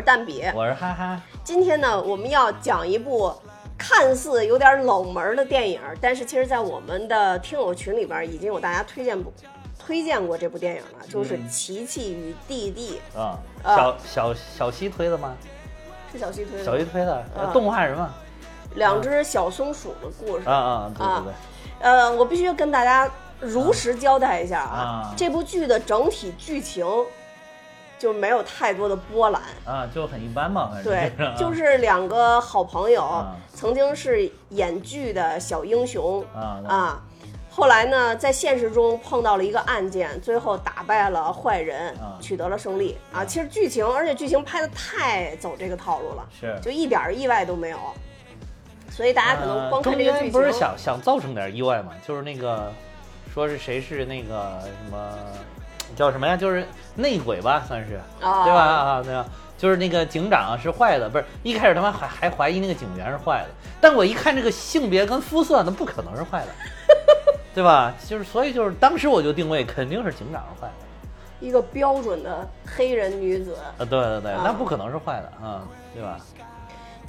[0.00, 0.42] 是蛋比。
[0.54, 1.20] 我是哈哈。
[1.44, 3.30] 今天呢，我们要讲一部
[3.76, 9.30] 看似有点冷门的电影，但是其实，在我们的听友群里边已经有大家推荐过
[9.78, 15.36] 推荐过这部电影了，就是《琪琪与弟弟》啊，啊小小小西推的吗？
[16.10, 17.22] 是小西推的，小西推的，
[17.52, 18.10] 动画人嘛。
[18.76, 21.32] 两只小松鼠的故事啊啊，对对对。
[21.80, 23.10] 呃，我必须跟大家
[23.40, 24.78] 如实交代一下啊，
[25.10, 26.86] 啊这部剧的整体剧情
[28.00, 29.42] 就没有太多的波澜。
[29.64, 37.02] 啊，就很一般嘛，反正对就是两个好朋友，啊曾经是演剧的小英雄啊啊，
[37.50, 43.22] 后来呢，在现实中碰到了一个案件，最后打败了坏人，啊取得了胜利啊。
[43.22, 47.78] 其实剧情，而且剧情拍的太走这个套路了，是就一点意外都没有。
[48.90, 51.92] 所以大家可能呃光看这个剧情，间不是想想造成点意外嘛？
[52.06, 52.72] 就是那个
[53.32, 55.14] 说是谁是那个什么
[55.96, 56.36] 叫什么呀？
[56.36, 58.60] 就是内鬼吧，算是啊对吧？
[58.60, 59.24] 啊，对吧？
[59.58, 63.48] 就是那个警长是坏的，不是一开始他妈还还怀疑那个警员是坏的，
[63.80, 66.52] 但我一看这个性别跟肤色，那不可能是坏的，
[67.54, 67.92] 对吧？
[68.06, 71.46] 就是所以就是当时我就定位肯定是警长是坏的。
[71.46, 73.54] 一个标准的黑人女子。
[73.54, 75.62] 啊，对对对，啊那不可能是坏的啊，
[75.94, 76.18] 对吧？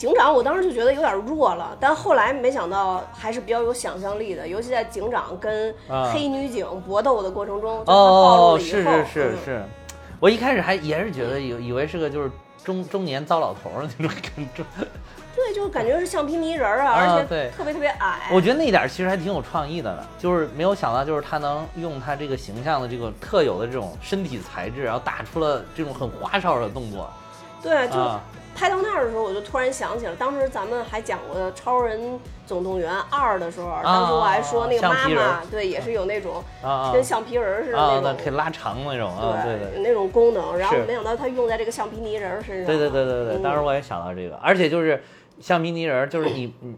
[0.01, 9.37] 警长，我当时就觉得有点弱了，但后来没想到还是比较有想象力的，尤其在警长跟啊黑女警搏斗的过程中，就是他暴露哦，了以后，是是是嗯。
[9.45, 9.63] 是，
[10.19, 12.31] 我一开始还也是觉得以以为是个就是
[12.65, 14.63] 中中年糟老头儿那种感觉，
[15.35, 18.21] 对，就感觉是橡皮泥人儿啊，啊而且对特别特别矮。
[18.33, 27.07] 我觉得那点其实还挺有创意的呢，就是没有想到就是他能用他这个形象的这个特有的这种身体材质，然后打出了这种很花哨的动作。
[27.61, 28.19] 对，就啊
[28.55, 36.43] 拍到那儿的时候，我就突然想起了，当时咱们还讲过《超人总动员二》的时候，当时我还说那个妈妈，对，也是有那种
[36.93, 38.03] 跟橡皮人似的啊，那种。
[38.03, 42.65] 那可以拉长那种啊，对对有那种功能，然后没想到它用在这个橡皮泥人身上。
[42.65, 43.41] 对对对对对，嗯。
[43.41, 45.01] 当时我也想到这个，而且就是
[45.39, 46.75] 橡皮泥人儿，就是你你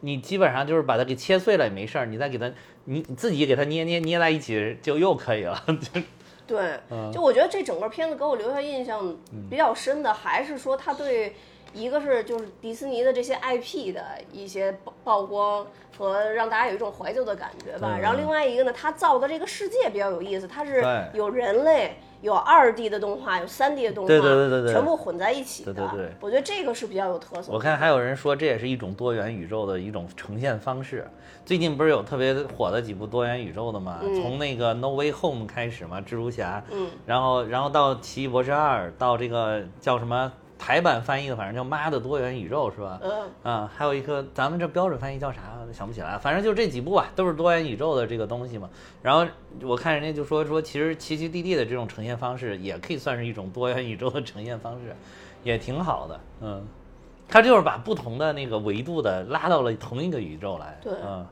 [0.00, 2.50] 你基本上就是把它给切碎了也没事儿，你再给它
[2.84, 6.00] 你你自己给它捏捏捏在一起就又可以了，就
[6.46, 9.16] 对，嗯就我觉得这整个片子给我留下印象
[9.50, 11.34] 比较深的，还是说他对
[11.72, 15.66] 一个是就是迪士尼的这些 IP 的一些曝曝光
[15.96, 17.98] 和让大家有一种怀旧的感觉吧。
[18.00, 21.96] 然后另外一个呢，他造的这个世界比较有意思，它是有人类。
[22.22, 25.74] 有二 D 的动画，有三 D 的动画，对对对对对全部混在一起的。
[25.74, 27.52] 对对对我觉得这个是比较有特色。
[27.52, 31.06] 我看还有人说这也是一种多元宇宙的一种呈现方式。
[31.44, 33.98] 最近不是有特别火的几部多元宇宙的吗？
[34.00, 40.32] 嗯从那个 No Way Home 开始嘛，蜘蛛侠，嗯，然后然后到奇异博士二，到这个叫什么
[40.64, 43.00] 台版翻译的，反正叫妈的多元宇宙是吧？
[43.02, 45.40] 嗯，啊，还有一个咱们这标准翻译叫啥？
[45.72, 48.70] 想不起来，反正就这几部吧，都是多元宇宙的这个东西嘛。
[49.02, 49.26] 然后
[49.62, 54.94] 我看人家就说说，其实奇奇弟弟的这种呈现方式，也可以算是一种多元宇宙的呈现方式，
[55.42, 56.20] 也挺好的。
[56.42, 56.64] 嗯，
[57.28, 60.78] 他就是把不同的那个维度的拉到了同一个宇宙来。
[60.80, 61.26] 对嗯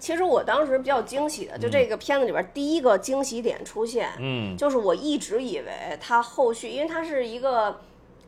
[0.00, 7.78] 其实我当时比较惊喜的，就这个片子里边第一个惊喜点出现，嗯就是我一直以为他后续，因为它是一个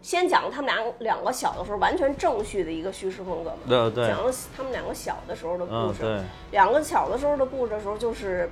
[0.04, 4.06] 先讲他们俩两个小的时候完全正序的一个叙事风格嘛，对对。
[4.06, 8.50] 讲了他们两个小的时候的故事，两个小的时候的故事的时候就是，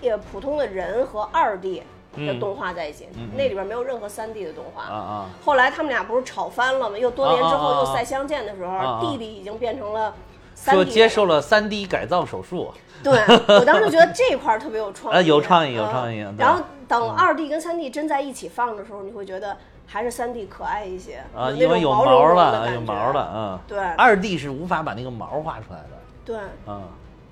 [0.00, 1.82] 也普通的人和二 D
[2.16, 3.06] 的动画在一起，
[3.36, 4.84] 那里边没有任何三 D 的动画。
[4.84, 5.26] 啊啊。
[5.44, 6.96] 后来他们俩不是吵翻了吗？
[6.96, 10.14] 又多年之后又再相见的时候，弟弟已经变成了
[10.54, 12.72] 三说接受了三 D 改造手术。
[13.02, 13.12] 对
[13.58, 19.54] 我当时觉得这块儿特别有创意， 啊有创意有啊创意然后等二 D 跟三 D 真在一起放的时候，你会觉得
[19.90, 23.78] 还是三 D 可爱一些啊，因为有毛了，有毛了，嗯，对。
[23.96, 25.88] 二 D 是无法把那个毛画出来的，
[26.26, 26.82] 对，嗯，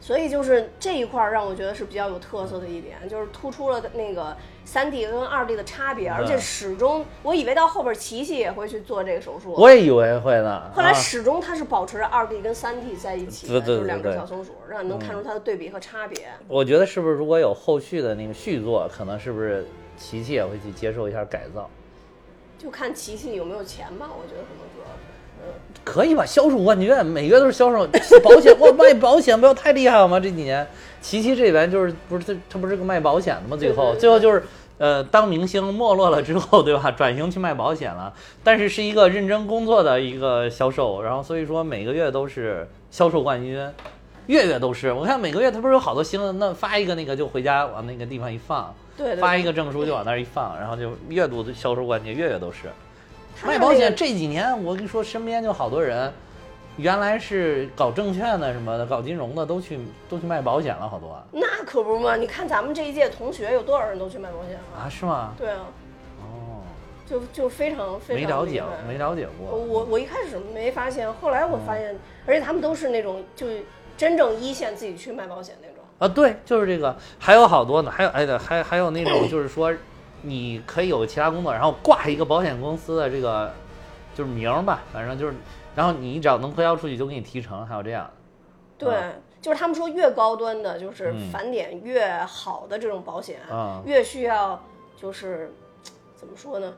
[0.00, 4.34] 所以就是这一块儿让我觉得是比较有特色的一点，就是突出了那个
[4.64, 16.26] 三 D 跟二 D 的差别，而且始终我以为到后边琪琪也会去做这个手术，我也以为会呢，后来啊始终它是保持着二 D 跟三 D 在一起的，就是两只小松鼠，让你能看出它的对比和差别。
[16.48, 19.66] 我觉得是不是如果有后续的那个续作，可能是不是
[19.98, 21.68] 琪琪也会去接受一下改造？
[22.58, 25.02] 就看琪琪有没有钱吧，我觉得可能主要是。
[25.02, 25.52] 嗯
[25.84, 26.26] 可以吧？
[26.26, 27.86] 销售冠军，每月都是销售
[28.24, 30.18] 保险，我卖保险不要太厉害了吗？
[30.18, 30.66] 这几年，
[31.00, 33.56] 琪琪这边就是不是他他不是个卖保险的吗？
[33.56, 34.42] 最后最后就是
[34.78, 36.90] 呃当明星没落了之后，对吧？
[36.90, 38.12] 转型去卖保险了，
[38.42, 43.56] 但是是一个认真工作的一个销售，然后所以说每个月都是销售冠军。
[44.26, 52.68] 月月都是，我看每个月他不是有好多新闻，那发一个那个就回家往那个地方一放，对对发一个证书就往那儿一放，然后就月度的销售冠军，月月都是。
[53.44, 56.10] 卖保险这几年，我跟你说，身边就好多人，
[56.78, 59.78] 原来是搞证券的什么的，搞金融的，都去
[60.08, 62.16] 都去卖保险了，好多那可不嘛！
[62.16, 64.80] 你看咱们这一届同学有多少人都去卖保险了？
[64.80, 65.34] 啊，是吗？
[65.36, 65.66] 对啊，
[66.22, 66.64] 哦，
[67.06, 69.54] 就就非常非常没了解没了解过。
[69.54, 71.94] 我我我一开始没发现，后来我发现，
[72.26, 73.46] 而且他们都是那种就
[73.98, 75.75] 真正一线自己去卖保险那种。
[75.98, 79.72] 啊，对，就是这个，还有好多呢，还有哎对，还还有那种就是说，
[80.22, 83.50] 你可以有其他工作，然后挂一个保险公司的这个
[84.14, 85.34] 就是名儿吧，反正就是，
[85.74, 88.10] 然后你只要能推销出去就给你提成，还有这样。
[88.76, 88.92] 对，
[89.40, 94.62] 就是他们说越高端的，就是嗯返点越好的这种保险，啊越需要
[94.96, 95.54] 就是
[96.14, 96.74] 怎么说呢？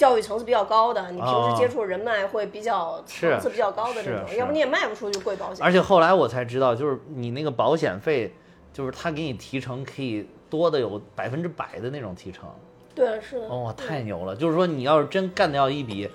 [0.00, 5.62] 教育层次比较高的，你平啊时接触人脉会比较层次比较高的这种，要不你也卖不出去贵保险。
[5.62, 8.32] 而且后来我才知道，就是你那个保险费，
[8.72, 12.48] 就是他给你提成可以多的有百分之百的那种提成。
[12.94, 13.46] 对，是的。
[13.46, 14.34] 哦，太牛了！
[14.34, 16.10] 就是说，你要是真干掉一笔，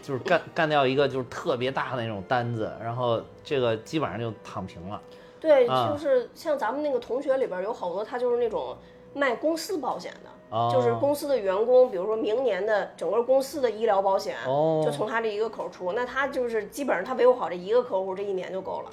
[0.00, 5.02] 就是干干掉一个就是特别大的那种单子，然后这个基本上就躺平了。
[5.40, 8.76] 对，啊就是像咱们那个同学里边有好多，他就是那种
[9.12, 18.90] 卖公司保险的，哦就是公司的员工，比如说明年的整个公司的医疗保险，哦就从他这一个口出，那他就是基本上他维护好这一个客户，这一年就够了。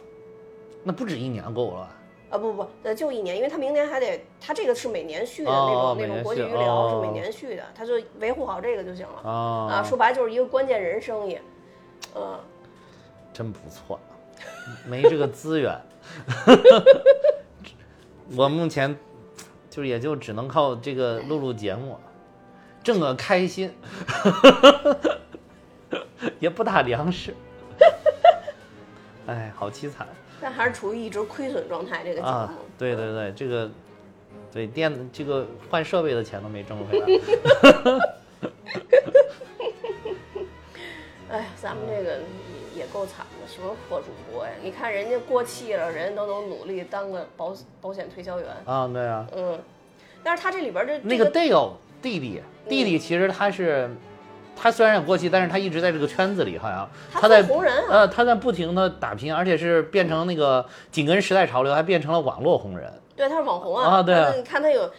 [0.83, 1.87] 那不止一年够了。
[2.31, 9.29] 啊不不，呃就一年，因为他明年还得，他这个是每年续的那种、那种国际医疗是哦每年续的，他就维护好这个就行了。
[9.29, 11.37] 啊啊，说白了就是一个关键人生意，
[12.15, 12.39] 嗯，
[13.33, 13.99] 真不错，
[14.87, 15.77] 没这个资源，
[18.37, 18.97] 我目前
[19.71, 21.97] 就也就只能靠这个录录节目，
[22.83, 23.73] 挣个开心，
[26.39, 27.33] 也不打粮食，
[29.27, 30.05] 哎，好凄惨
[30.41, 32.03] 但还是处于一直亏损状态。
[32.03, 32.53] 这个节目，啊！
[32.77, 33.71] 对对对，这个
[34.51, 37.05] 对电这个换设备的钱都没挣回来。
[41.29, 42.19] 哎呀，咱们这个
[42.93, 44.51] 够惨的，什么破主播呀？
[44.61, 49.59] 你看人家过气了，人家都能努力当个保保险推销员，啊，对啊，嗯。
[50.23, 53.89] 但是他这里边这那个这个 Dale 弟弟，弟弟其实他是，
[54.55, 62.93] 他虽然有过气，但是他一直在这个圈子里，好像他在红人啊，呃他在不停的打拼，而且是变成那个紧跟时代潮流，还变成了网络红人。
[63.15, 64.91] 对，他是网红啊对你看他有，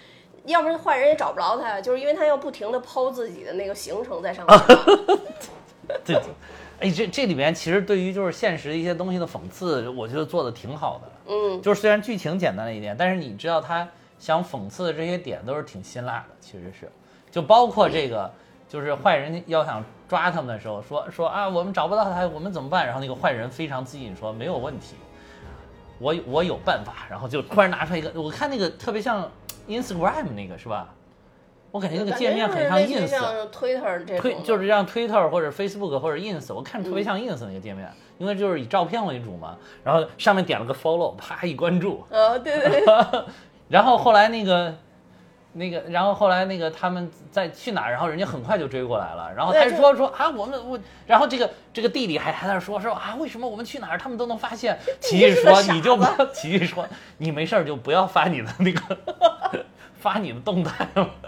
[0.46, 4.58] 要不然坏人也找不着他，就是因为他要不停的抛自己的那个行程在上面。
[6.04, 6.20] 对，
[6.82, 11.32] 哎，这这里面其实对于就是现实一些东西的讽刺，我觉得做的挺好的。
[11.32, 13.88] 嗯，就是虽然剧情简单了一点，但是你知道他
[14.18, 16.90] 想讽刺的这些点都是挺辛辣的，其实是，
[17.30, 18.28] 就包括这个，
[18.68, 22.84] 就是坏人要想抓他们的时候，说说啊，我们找不到他，我们怎么办？
[22.84, 24.96] 然后那个坏人非常自信说没有问题，
[26.00, 29.30] 我我有办法，然后就突然拿出来一个，我看那个特别像
[29.68, 30.92] Instagram 那个是吧？
[31.72, 43.24] 我感觉那个界面很像 ins，似于像 Twitter 这推，就是像 Twitter 或者 Facebook 或者 Ins，我看特别像 Ins 那个界面，因为就是以照片为主嘛，然后上面点了个 Follow，啪一关注，呃，对对对，
[43.68, 44.72] 然后后来那个。
[45.54, 54.78] 那个，然后后来那个他们在去哪儿，然后人家很快就追过来了，然后他就说说啊，我们我，然后这个这个弟弟还还在那说说啊，为什么我们去哪儿他们都能发现？
[54.98, 58.96] 奇艺说你就不要，奇艺说你没事儿就不要发你的那个
[60.02, 61.10] 发你的动态了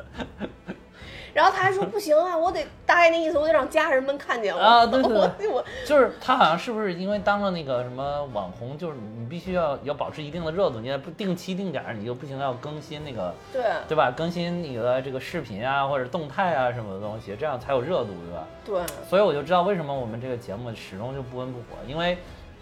[1.33, 4.61] 然后他还说不行啊，我得大概那意思，我得让家人们看见我。
[4.61, 5.49] 啊对对对。
[5.49, 13.65] 我我就是他好像是不是因为当了那个什么网红，就是你必须要要保持一定的热度，你也不定期定点，你就不行要更新那个对。
[13.89, 14.13] 对吧？
[14.17, 18.47] 更新你的这个视频啊或者动态啊什么的东西，这样才有热度，对吧？
[18.87, 22.17] 对，所以我就知道为什么我们这个节目始终就不温不火，因为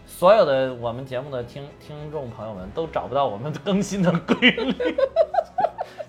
[0.07, 4.75] 所有的我们节目的听听众朋友们都找不到我们更新的规律，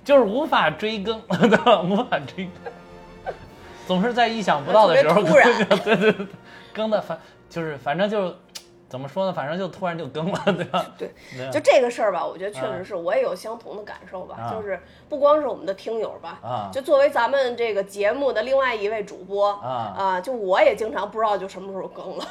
[0.03, 1.81] 就是无法追更， 对吧？
[1.81, 2.49] 无法追
[3.25, 3.33] 更，
[3.87, 6.27] 总是在意想不到的时候 对对对，
[6.73, 7.19] 更的反
[7.49, 8.35] 就是反正就是
[8.89, 10.85] 怎么说呢，反正就突然就更了， 对吧？
[10.97, 11.49] 对对。
[11.51, 14.51] 就这个事儿吧，我觉得确实是我也有相同的感受吧，啊。
[14.53, 14.79] 就是
[15.09, 16.69] 不光是我们的听友吧，啊。
[16.71, 20.19] 就作为咱们这个节目的另外一位主播啊。
[20.21, 22.25] 就我也经常不知道就什么时候更了，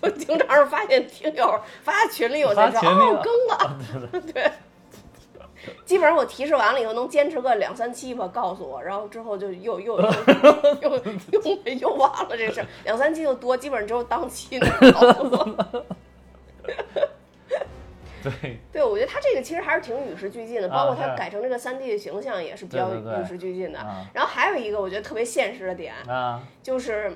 [0.00, 3.18] 就经常是发现听友发群里我才知道发群里了。
[3.18, 4.52] 哦更了，对。
[5.84, 10.12] 基本上我提示完了以后，能坚持个两三期吧，告诉我，然后之后就又又又
[10.80, 10.96] 又
[11.30, 15.84] 又又忘了这事儿，两三期就多，基本上只有当期能告诉我。
[18.22, 23.78] 对对，我觉得他这个其实还是挺与时俱进的，包括他改成这个三 D 的形象也是比较与时俱进的。
[24.14, 25.94] 然后还有一个我觉得特别现实的点，
[26.62, 27.14] 就是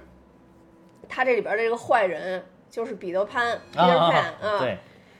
[1.08, 4.78] 他这里边的这个坏人就是彼得潘 Peter 啊 Pan 啊！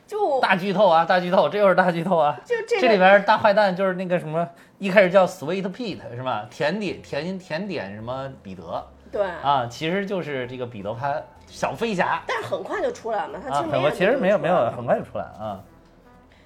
[0.08, 2.38] 对，就大剧透啊，大剧透，这又是大剧透啊！
[2.44, 4.48] 就这里边大坏蛋就是那个什么，
[4.78, 6.46] 一开始叫 Sweet Pete 是吧？
[6.50, 15.60] 甜点甜甜点什么彼得对，啊，其实就是这个彼得潘小飞侠但是很快就出来了嘛，他其啊实，没我其实没有没有，很很快就出来了啊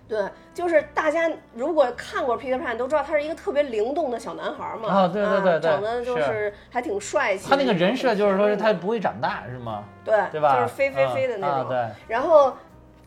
[0.08, 4.88] 对，就是大家如果看过 Peter Pan 都知道他是一个特别灵动的小男孩嘛。
[4.90, 7.48] 啊对对对对长得就是是还挺帅气。
[7.48, 9.84] 他那个人设就是说是他不会长大是吗？
[10.04, 10.54] 对对吧？
[10.56, 11.60] 就是飞飞飞的那种。
[11.60, 11.88] 啊对。
[12.08, 12.52] 然后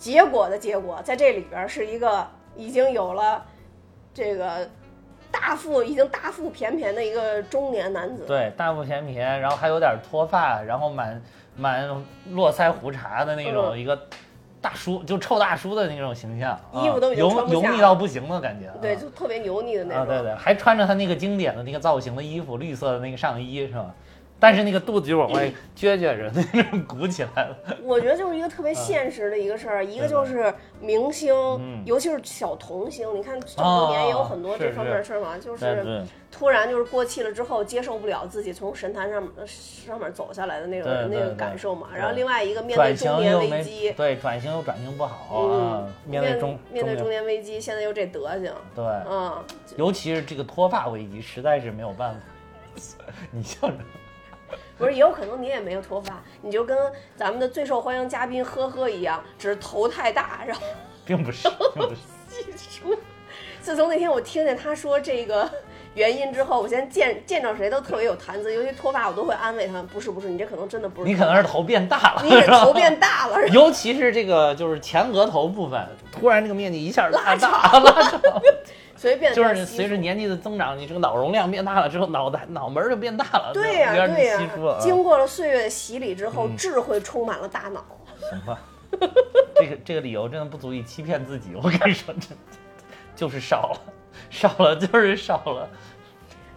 [0.05, 2.23] 结果的结果，在这里边是一个
[2.55, 3.43] 已经有了
[4.13, 4.69] 这个
[5.31, 8.23] 大腹，已经大腹便便的一个中年男子。
[8.27, 11.19] 对，大腹便便，然后还有点脱发，然后满
[11.55, 11.89] 满
[12.29, 13.99] 络腮胡茬的那种嗯一个
[14.61, 18.71] 大叔，就臭大叔的那种形象，衣服都已经油腻到不行的感觉。
[18.79, 20.15] 对，啊就特别油腻的那种啊，种。
[20.17, 23.91] 对对，还穿着他那个经典的那个造型的衣服，绿色的那个上衣是吧？
[24.39, 27.57] 但是那个肚子就往外撅撅着，那种鼓起来了。
[27.83, 41.87] 我觉得就是一个特别现实的一个事儿， 一个就是明星，嗯尤其是小童星，你看这么多年也有很多哦这方面的事儿嘛，就是突然就是过气了之后，接受不了自己从神坛上呃上面走下来的那种那个感受嘛。
[41.95, 49.41] 然后另外一个面对中年危机，对，转型又转型不好嗯啊，，面对中面对中年年危机，现在又这德行，对，嗯，
[49.77, 52.19] 尤其是这个脱发危机，实在是没有办法。
[53.31, 53.83] 你笑什么？
[54.77, 56.77] 不是，也有可能你也没有脱发，你就跟
[57.15, 60.61] 咱们的最受欢迎嘉宾呵呵一样，只是头太大，然后
[61.05, 62.01] 并不是， 并不是。
[62.69, 62.95] 说，
[63.61, 65.49] 自从那天我听见他说这个
[65.93, 78.41] 原因之后，我现在见见着谁都特别有谈资，尤其脱发，我都会安慰他们，不是不是，你这可能真的不是，你可能是头变大了，是吧头变大了，尤其是这个就是前额头部分，突然这个面积一下拉拉大，拉
[78.95, 84.39] 长，所以变就是随着年纪的增长，你这个脑容量变大了之后，脑袋脑门儿就变大了，对呀、对呀。
[84.79, 87.85] 经过了岁月的洗礼之后，嗯智慧充满了大脑。
[88.29, 88.59] 行吧，
[89.55, 92.35] 这个这个理由真的不足以欺骗自己，我跟你说，真的
[93.15, 93.79] 就是少了，
[94.29, 95.69] 少了就是少了。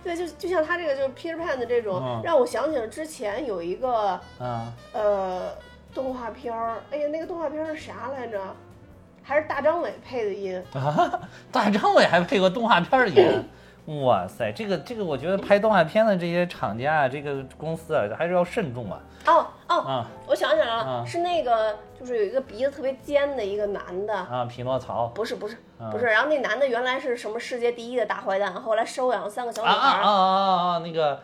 [0.04, 5.50] 对，就就像他这个就是 Peter Pan 的这种，嗯让我想起了之前有一个啊，呃
[5.92, 8.40] 动画片儿，哎呀，那个动画片儿是啥来着？
[9.28, 10.64] 还是大张伟配的音。
[10.72, 11.20] 啊，
[11.52, 18.98] 大张伟还配过动画片的音，哇塞，这个这个，我觉得拍动画片的这些厂家啊，这个公司啊，还是要慎重啊。
[19.26, 30.02] 哦哦，啊我想起来了，啊是那个就是有一个鼻子特别尖的一个男的，啊，匹诺曹不是不是啊不是，然后那男的原来是什么世界第一的大坏蛋，后来收养了三个小女啊啊孩。
[30.02, 31.20] 啊啊啊，那个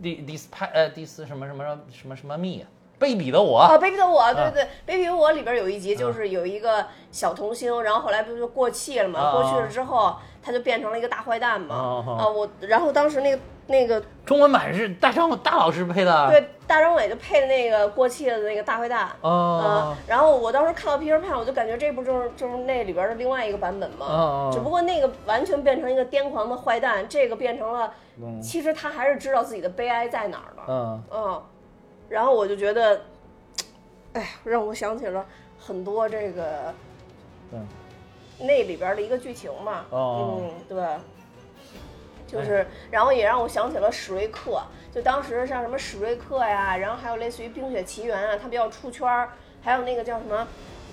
[0.00, 2.64] 第第四派呃第四什么什么什么什么蜜，
[2.98, 3.58] 卑鄙的我。
[3.58, 9.20] 啊，卑鄙的我，对啊对对，卑鄙的我里边有一集就是有一个小童星，然后后来不就过气了嘛？
[9.20, 11.74] 啊过去了之后，他就变成了一个大坏蛋嘛。
[11.74, 16.28] 啊啊啊，我然后当时那个那个中文版是大张大老师配的。
[16.30, 19.08] 对大张伟就配的那个过气了的那个大坏蛋。
[19.22, 24.06] 哦嗯，然后我当时看到 Peter Pan，我就感觉这不就是就是那里边的另外一个版本吗？
[24.06, 27.90] 哦只不过那个完全变成一个癫狂的坏蛋，这个变成了，
[28.20, 30.62] 嗯其实他还是知道自己的悲哀在哪儿的。
[30.68, 31.42] 嗯嗯，
[32.08, 33.00] 然后我就觉得，
[34.14, 35.24] 哎，让我想起了
[35.58, 36.74] 很多这个
[37.52, 37.66] 嗯
[38.38, 39.84] 那里边的一个剧情嘛。
[39.90, 40.86] 哦嗯，对。
[42.26, 44.62] 就是，然后也让我想起了史瑞克，
[44.92, 49.30] 就当时像什么史瑞克呀，然后还有类似于《冰雪奇缘》啊，它比较出圈儿，
[49.62, 50.46] 还有那个叫什么，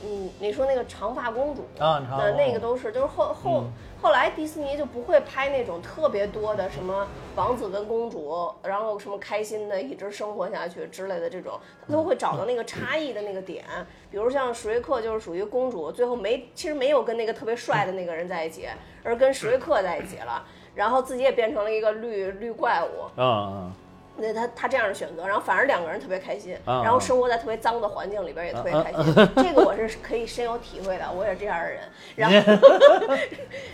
[0.05, 3.74] 嗯，你说那个长发公主，啊，长那那个都是，就是后后、嗯
[4.05, 13.65] 后来迪士尼就不会拍那种特别多的什么王子跟公主，然后什么开心的一直生活下去之类的这种，他都会找到那个差异的那个点。
[14.12, 18.67] 比如像史瑞克就是属于公主，最后没其实没有跟那个特别帅的那个人在一起，
[19.03, 20.45] 而跟史瑞克在一起了，
[20.75, 23.09] 然后自己也变成了一个绿绿怪物。
[23.17, 23.74] 嗯嗯
[24.17, 31.81] 那他他这样的选择，然后反而两个人特别开心，啊然后生活在特别脏的环境里边也特别开心，这个我是可以深有体会的，我也是这样的人。
[32.15, 33.17] 然后，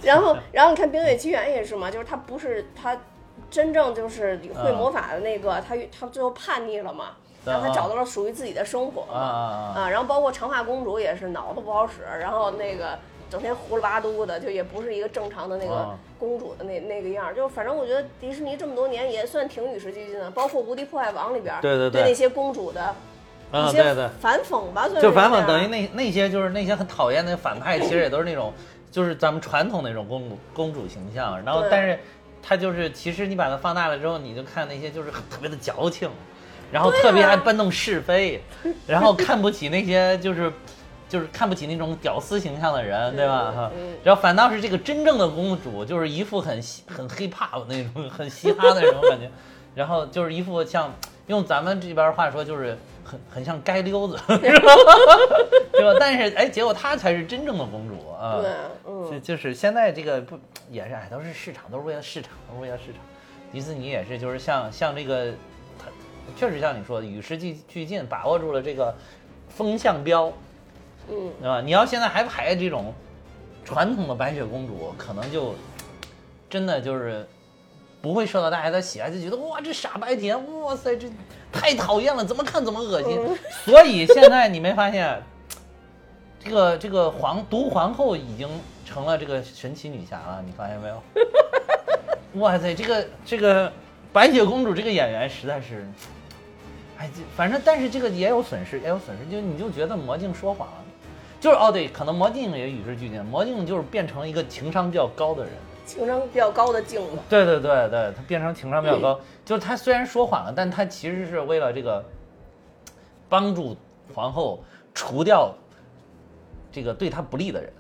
[0.02, 2.98] 然后，然后你看《冰雪奇缘》也是嘛，就是他不是他
[3.50, 9.88] 真正就是会魔法的那个，他他最后叛逆了嘛，然后他找到了属于自己的生活啊！
[9.90, 12.98] 然后包括长发公主也是脑子不好使，然后那个。
[13.32, 15.98] 整天胡里八嘟的，就也不是一个正常的那个啊。
[16.20, 22.94] 公主的那那个样儿，就反正我觉得迪士尼这么多年也算挺与时俱进的，包括《无敌破坏王》里边儿对对对那些公主的
[23.52, 28.54] 嗯，一些对对，反讽吧，就反讽等于那那些就是那些很讨厌的反派，其实也都是那种
[28.92, 31.98] 就是咱们传统那种公主公主形象，然后但是
[32.44, 36.08] 他就是其实你把它放大了之后，你就看那些就是很特别的矫情，
[36.72, 38.42] 然后特别爱搬弄是非，
[38.86, 40.54] 然后看不起那些就是。
[41.12, 43.52] 就是看不起那种屌丝形象的人，对吧？
[43.52, 49.30] 哈嗯，然后反倒是这个真正的公主，就是一副很嘻很 hip hop 那种很嘻哈的那种感觉，
[49.76, 50.90] 然后就是一副像
[51.28, 55.98] 用咱们这边话说，就是很很像街溜子， 对吧？
[56.00, 58.40] 但是哎，结果她才是真正的公主啊！
[58.42, 58.50] 对，
[58.86, 60.40] 就嗯，就是现在这个不
[60.70, 63.02] 也是哎，都是市场，都是为了市场，都是为了市场。
[63.52, 65.26] 迪士尼也是，就是像像这个，
[65.78, 65.88] 它
[66.38, 68.96] 确实像你说的，与时俱俱进，把握住了这个
[69.50, 70.32] 风向标，
[71.12, 71.62] 嗯，对吧？
[71.62, 72.94] 你要现在还拍这种
[73.64, 75.54] 传统的白雪公主可能就
[76.50, 77.28] 真的就是
[78.02, 81.08] 不会受到大家的喜爱，就觉得哇这傻白甜，哇塞这
[81.52, 83.20] 太讨厌了，怎么看怎么恶心。
[83.64, 85.22] 所以现在你没发现，
[86.44, 88.50] 这个这个皇毒皇后已经
[88.86, 91.04] 成了这个神奇女侠了，你发现没有？
[92.42, 93.72] 哇塞，这个这个
[94.12, 95.88] 白雪公主这个演员实在是，
[96.98, 100.81] 哎，这反正但是这个也有损失，也有损失，就你就觉得魔镜说谎了，
[101.42, 105.52] 就是哦对，可能魔镜也与时俱进，魔镜就是变成了一个情商比较高的人。
[105.84, 107.18] 情商比较高的镜子。
[107.28, 112.06] 对对对对，他变成情商比较高， 就是他虽然说谎了，但他其实是为了这个
[113.28, 113.76] 帮助
[114.14, 115.54] 皇后除掉
[116.72, 117.74] 这个对他不利的人，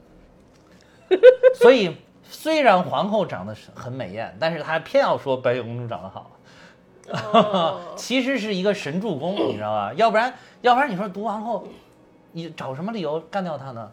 [1.55, 6.31] 所以虽然皇后长得是很美艳，但是他偏要说白雪公主长得好，
[7.33, 9.93] 哦 其实是一个神助攻，你知道吧？
[9.95, 11.67] 要不然要不然你说毒皇后，
[12.31, 13.91] 你找什么理由干掉她呢？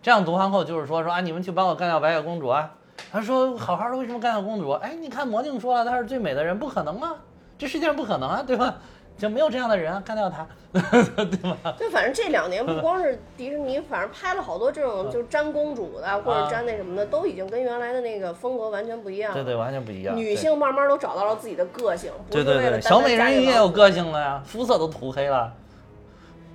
[0.00, 2.74] 这样读皇后就是说说啊，你们去帮我干掉白雪公主啊。
[3.12, 4.70] 他说好好的为什么干掉公主？
[4.72, 7.14] 哎，你看魔镜说了她是最美的人，不可能啊，
[7.56, 8.76] 这世界上不可能啊，对吧？
[9.16, 11.74] 就没有这样的人啊，干掉她， 对吧？
[11.76, 19.34] 对，反正这两年不光是迪士尼，反正拍了好多这种就是沾公主的，或者粘那什么的，都已经跟原来的那个风格完全不一样了。
[19.34, 20.16] 对对，完全不一样。
[20.16, 25.52] 女性慢慢都找到了自己的个性，不对对对，小美人鱼也有个性了呀，肤色都涂黑了。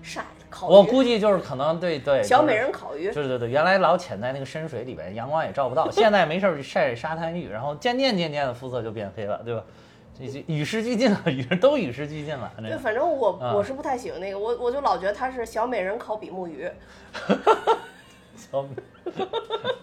[0.02, 0.72] 晒的烤鱼。
[0.72, 9.64] 我估计就是可能对对，小美人烤鱼，对对对，原来老潜在那个深水里边，阳光也照不到， 现在没事儿晒晒沙滩浴，然后渐渐渐渐的肤色就变黑了，对吧？
[10.16, 12.52] 这这与时俱进了，与都与时俱进了。
[12.58, 16.70] 这对，反正我啊我是不太喜欢那个，我我就老觉得它是小美人烤比目鱼。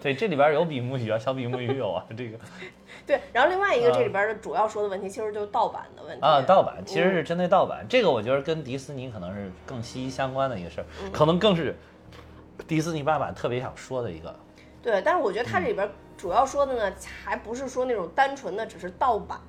[0.01, 2.37] 对，这里边有比目鱼啊，小比目鱼有啊，这个
[3.05, 11.75] 对，然后另外一个啊这里边的主要说的问题，其实就是盗版的问题啊，盗版其实嗯是针对盗版，这个我觉得跟迪士尼可能是更息息相关的一个事儿，嗯可能更是
[12.67, 14.33] 迪士尼爸爸特别想说的一个。
[14.81, 19.39] 对，但是我觉得它嗯这里边主要说的呢，还不是说那种单纯的只是盗版，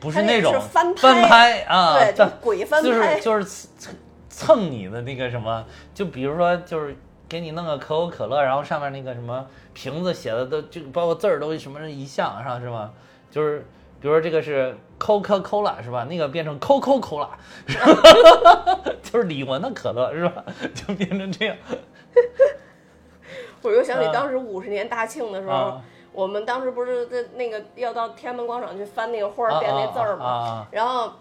[0.00, 3.94] 不是那种它那个是翻翻拍拍啊，对，就但鬼翻就是拍，就是蹭
[4.28, 6.96] 蹭你的那个什么，就比如说就是
[7.28, 12.60] 给你弄个可口可乐，然后上面那个什么瓶子写的都就包括字儿都什么一项，是吧？
[12.60, 12.90] 是吧？
[13.30, 13.66] 就是
[14.00, 16.04] 比如说这个是 Coca Cola 是吧？
[16.04, 17.28] 那个变成 Coco Cola，
[19.02, 20.42] 就是李玟的可乐是吧？
[20.74, 21.56] 就变成这样。
[23.60, 31.12] 我又想起啊当时五十年大庆的时候，啊我们当时不是在那个要到天安门广场去翻那个花儿变那字儿嘛，啊啊啊然后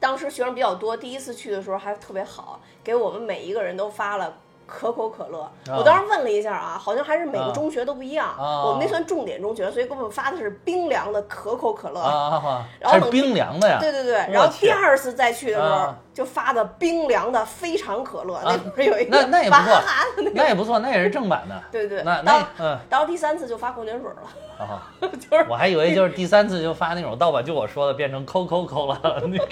[0.00, 4.36] 当时学生比较多，第一次去的时候还特别好，给我们每一个人都发了。
[4.68, 8.28] 可口可乐，我当时问了一下啊，好像还是每个啊中学都不一样。
[8.28, 11.98] 啊我们那算重点中学，所以给我们发的是冰凉的可口可乐。
[11.98, 12.68] 啊啊啊！
[12.78, 13.78] 然后冰凉的呀？
[13.80, 21.62] 对对对，然后第二次再去的时候，啊就发的冰凉的非常可乐，那不是有一个那那也不错娃哈那也不错，那也是正版的。
[21.72, 24.16] 对对，那到那嗯，到第三次就发矿泉水了，
[24.58, 24.82] 好好。
[25.00, 29.46] 就是我还以为就是第三次就发那种盗版，就我说的变成抠抠抠了那个。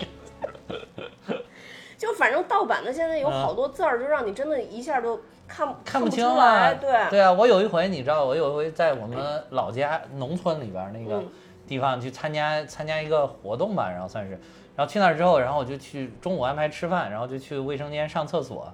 [1.97, 6.75] 就反正盗版的现在有好多字儿，就让你真的一下都看看不清啊来。
[6.75, 6.91] 对。
[7.11, 9.19] 对啊，我有一回你知道，我有一回在我们
[9.51, 11.29] 老家农村里边儿那个嗯。
[11.67, 14.39] 地方去参加参加一个活动吧，然后算是，
[14.77, 18.73] 然后去那儿之后，然后我就去中午安排吃饭，然后就去卫生间上厕所，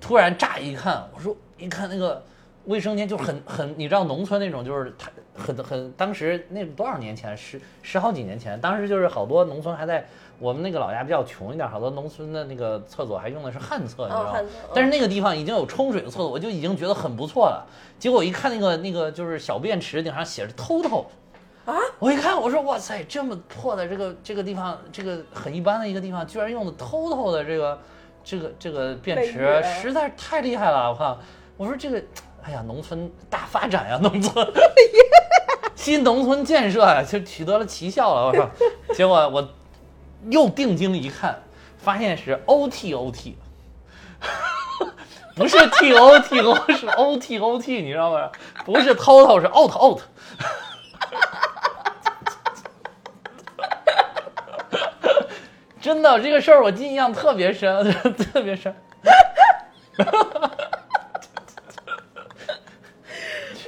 [0.00, 2.22] 突然乍一看，我说一看那个
[2.66, 10.06] 卫生间就很很，你知道农村那种就是它很很，当时那多少年前，十十好几年前，当时就是好多农村还在
[10.38, 14.40] 我们那个老家比较穷一点，好多农村的那个厕所还用的是旱厕，你知道吗？
[14.74, 17.66] 但是那个地方已经有冲水的厕所，我就已经觉得很不错了。
[17.98, 21.04] 结果我一看那个那个就是小便池顶上写着 “total”，
[21.64, 27.78] 啊，我一看我说哇塞，这么破的这个这个地方，这个很一般的一个地方，居然用的 “total” 的这个
[28.22, 30.90] 这个这个便池，实在是太厉害了！
[30.90, 31.18] 我靠，
[31.56, 32.00] 我说这个，
[32.44, 34.46] 哎呀，农村大发展呀，农村。
[35.74, 38.26] 新农村建设啊，就取得了奇效了。
[38.26, 38.50] 我说，
[38.94, 39.48] 结果我
[40.30, 41.42] 又定睛一看，
[41.78, 43.36] 发现是 O T O T，
[45.36, 48.30] 不是 T O T O，是 O T O T，你知道吗？
[48.64, 50.00] 不是 total，是 out out。
[55.80, 57.90] 真的，这个事儿我印象特别深，
[58.32, 58.74] 特别深。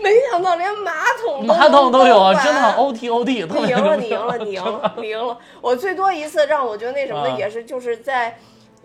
[0.03, 5.37] 没想到连马桶马桶都有啊，真的 O T O 别你赢了，你赢了，你赢了，你赢了！
[5.61, 8.39] 我最多一次让我觉得那什么的，啊也是就是在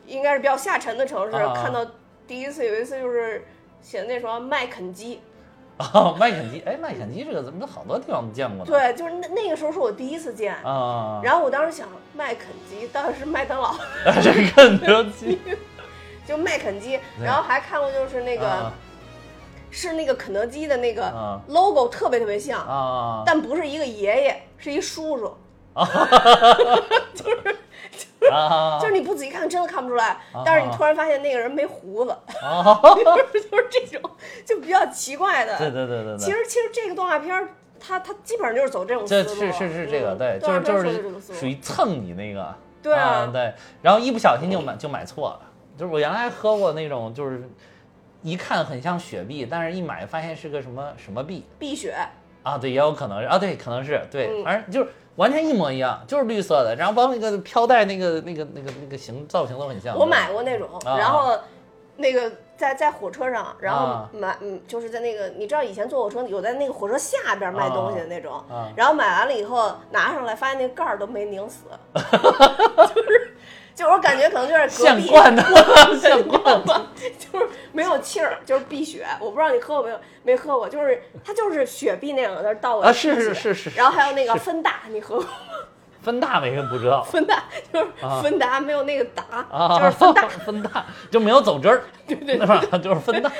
[0.05, 1.85] 应该是比较下沉的城市啊看到
[2.27, 3.45] 第一次，有一次就是
[3.81, 5.21] 写的那什么麦肯基，
[5.77, 8.65] 啊，麦肯基，哎，麦肯基这个怎么好多地方都见过呢？
[8.65, 10.55] 对，就是那那个时候是我第一次见。
[10.63, 13.75] 啊，然后我当时想，麦肯基当然是麦当劳，
[14.21, 15.39] 这肯德基
[16.27, 16.99] 就麦肯基。
[17.23, 18.73] 然后还看过就是那个啊
[19.71, 21.41] 是那个肯德基的那个啊。
[21.47, 25.35] logo 特别特别像，啊，但不是一个爷爷，是一叔叔，
[25.73, 25.85] 啊，
[27.13, 27.55] 就是
[28.81, 32.63] 就是你不仔细看真的看不出来，但是你突然发现那个人没胡子，啊，
[32.95, 34.09] 就 是就是这种
[34.45, 35.57] 就比较奇怪的。
[35.57, 37.49] 对对对对对，其实其实这个动画片儿，
[37.79, 45.41] 它它基本上就是走这种思路，这是是是这个，嗯对，就是就是属于蹭你那个，对啊啊，对，然后一不小心就买就买错了，
[45.77, 47.47] 就是我原来喝过那种，就是
[48.25, 51.45] 一看很像雪碧，但是一买发现是个什么什么碧？
[51.59, 51.95] 碧雪，
[52.41, 54.43] 啊，对，也有可能是啊，对，可能是对，嗯。
[54.43, 59.95] 反正就是完全一模一样，就是绿色的，然后包括那个飘带那个那个那个那个形造型都很像。
[59.95, 60.97] 我买过那种，啊。
[60.97, 61.37] 然后
[61.97, 64.09] 那个在在火车上，然后啊。
[64.11, 68.73] 买嗯，就是在那个你知道以前坐火车有在那个火车下边卖东西的那种，啊。
[68.75, 73.24] 然后买完了以后拿上来发现那盖儿都没拧死， 就是
[73.75, 75.43] 就是我感觉可能就是隔壁现灌的，
[75.99, 76.85] 现灌的，
[77.19, 79.05] 就是没有气儿，就是碧血。
[79.19, 85.29] 我不知道你喝过没有，没喝过，就是它就是雪碧那样的，倒过啊是是是是然后还有那个芬达，你喝过吗？
[86.01, 87.03] 分大为什么不知道？
[87.03, 92.61] 芬达就是啊芬达，没有那个达，啊，就是芬达， 芬达就没有走汁儿， 对对，是吧？
[92.77, 93.31] 就是芬达。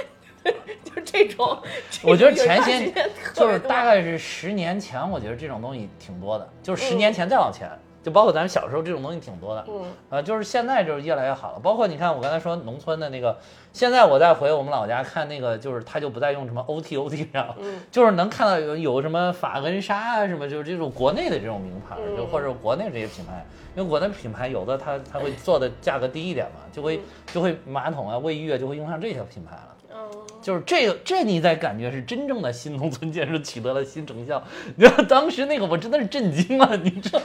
[0.84, 1.60] 就这种。
[2.04, 2.93] 我觉得前些
[3.34, 7.67] 就是大概是十年前，我觉得这种东西挺多的，就是十嗯年前再往前，
[8.06, 9.65] 就包括咱们小时候这种东西挺多的。
[9.68, 13.36] 嗯呃，就是现在就是越来越好了，包括你看我刚才说农村的那个，
[13.74, 23.44] 现在我再回我们老家看那个，就是他就不再用什么 OT OT 上，嗯就是能看到有有什么法根莎啊什么，就是这种国内的这种名牌，嗯就或者国内这些品牌，
[23.76, 27.02] 因为国内品牌有的它它会做的价格低一点嘛，就会
[27.34, 29.72] 就会马桶啊卫浴啊就会用上这些品牌了。
[29.98, 34.44] 嗯，就是这个，这你才感觉是真正的新农村建设取得了新成效。
[34.76, 37.22] 你知道当时那个我真的是震惊了，你知道？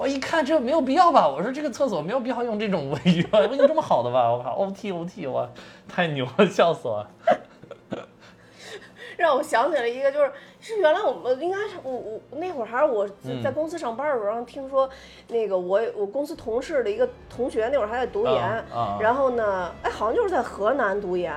[0.00, 1.28] 我一看这没有必要吧？
[1.28, 3.38] 我说这个厕所没有必要用这种卫浴吧？
[3.40, 4.32] 卫浴这么好的吧？
[4.32, 5.46] 我靠，OT OT，我
[5.86, 7.06] 太牛了，笑死我！
[9.18, 13.06] 让我想起了一个，就是是原来我们应该是我我那会儿还是我
[13.44, 14.88] 在公司上班的时候，然后听说
[15.28, 18.64] 那个我我公司同事的一个同学那会儿还在读研，
[18.98, 21.30] 然后呢，哎，好像就是在河南读研，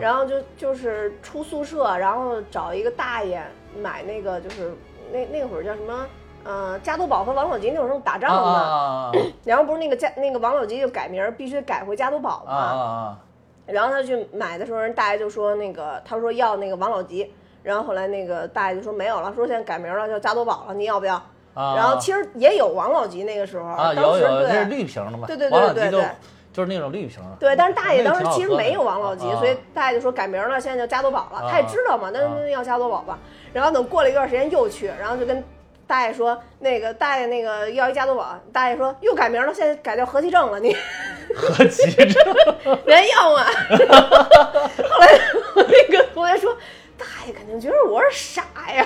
[0.00, 3.44] 然后就就是出宿舍，然后找一个大爷
[3.78, 4.72] 买那个就是
[5.12, 6.06] 那那会儿叫什么？
[6.46, 9.12] 呃，加多宝和王老吉那会儿正打仗嘛，啊
[9.44, 13.18] 然后不是那个加那个王老吉就改名，必须改回加多宝嘛。
[13.66, 21.20] 然后他去买的时候，人大爷就说那个，他说要那个王老吉，然后后来那个大爷就说没有了，说现在改名了叫加多宝了，你要不要？
[21.54, 21.74] 啊！
[21.74, 25.26] 然后其实也有王老吉那个时候，啊当时有有，那是对绿瓶的嘛？
[25.26, 26.04] 对对对对对
[26.52, 27.36] 就是那种绿瓶的。
[27.40, 31.38] 对，但是大爷当时其实没有王老吉，所以大爷就说改名了，现在叫加多宝了。
[31.40, 33.18] 啊他也知道嘛，那啊那要加多宝吧。
[33.52, 35.42] 然后等过了一段时间又去，然后就跟
[35.86, 40.76] 大爷说那个大爷那个要一加多宝，大爷说又改名了，现在改叫和其正了，你
[41.34, 42.24] 何其正。
[42.84, 43.44] 人要吗？
[43.44, 45.18] 后来
[45.54, 46.56] 我那个同学说，
[46.98, 48.84] 大爷肯定觉得我是傻呀。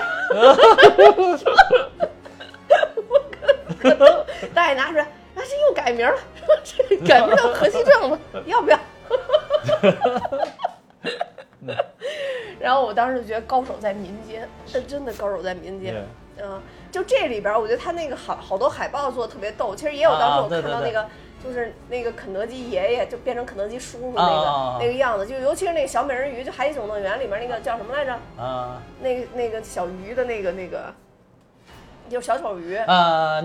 [3.79, 8.79] 可能大爷拿出来，啊，这又改名了，说这改名叫何其正了，要不要？
[12.59, 15.95] 然后我当时就觉得高手在民间，是真的高手在民间。
[16.43, 16.61] 嗯，
[16.91, 19.75] 就这里边，我觉得他那个好好多海报做的特别逗。
[19.75, 21.07] 其实也有当时我啊对对对看到那个，
[21.43, 28.13] 就是那个肯德基爷爷就变成肯德基叔叔那个、那个样子，就尤其是那个小美人鱼，就《海底总动员》里面那个叫什么来着？
[28.37, 30.93] 啊那个那个小鱼的那个那个，
[32.09, 33.41] 就小丑鱼啊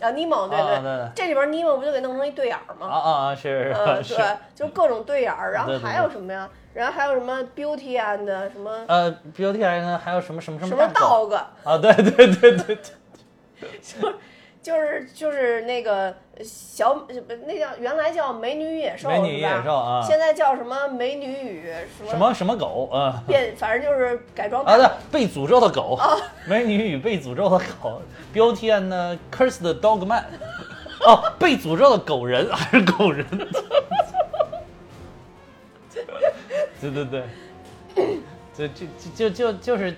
[0.00, 2.86] 啊尼莫，对啊对对这里边尼莫不就给弄成一对眼儿啊吗？
[2.86, 6.48] 啊啊是是，是对，就各种对眼儿，然后还有什么呀？
[6.74, 11.34] 然后还有什么 Beauty and 什么呃，Beauty and 还有什么什么什么什么 dog，
[11.64, 11.78] 啊？
[11.78, 12.76] 对对对对对，
[13.82, 14.14] 就是
[14.60, 17.12] 就是就是那个小不
[17.46, 20.02] 那叫原来叫美女与野兽，美女野兽啊。
[20.06, 21.62] 现在叫什么美女与
[21.96, 23.22] 什么什么什么狗啊？
[23.26, 25.98] 变，反正就是改装啊，对，被诅咒的狗，
[26.46, 28.02] 美女与被诅咒的狗
[28.34, 30.24] ，Beauty and Cursed Dog Man，
[31.06, 33.24] 哦，被诅咒的狗人还是狗人？
[36.80, 37.24] 对对 对，
[38.54, 39.96] 就就就就就是，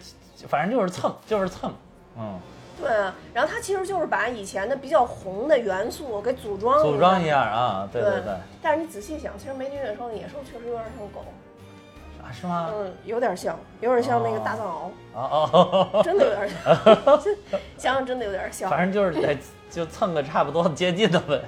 [0.48, 1.74] 反正就是蹭，就是蹭，
[2.16, 2.40] 嗯，
[2.80, 7.38] 对啊，然后它其实就是把以前的比较红的元素给组装组装一下。
[7.40, 11.24] 啊，对对对，但是你仔细想，其实美女与野兽的野兽确实有点像狗，
[12.22, 12.70] 啊是吗？
[12.72, 14.70] 嗯，有点像，有点像那个大藏獒，
[15.14, 17.20] 哦哦，真的有点像，
[17.76, 18.70] 想想真的有点像。
[18.70, 19.36] 反正就是得
[19.68, 21.40] 就蹭个差不多接近的呗，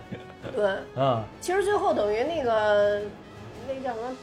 [0.54, 1.22] 对，嗯。
[1.40, 3.00] 其实最后等于那个
[3.68, 4.16] 那个叫什么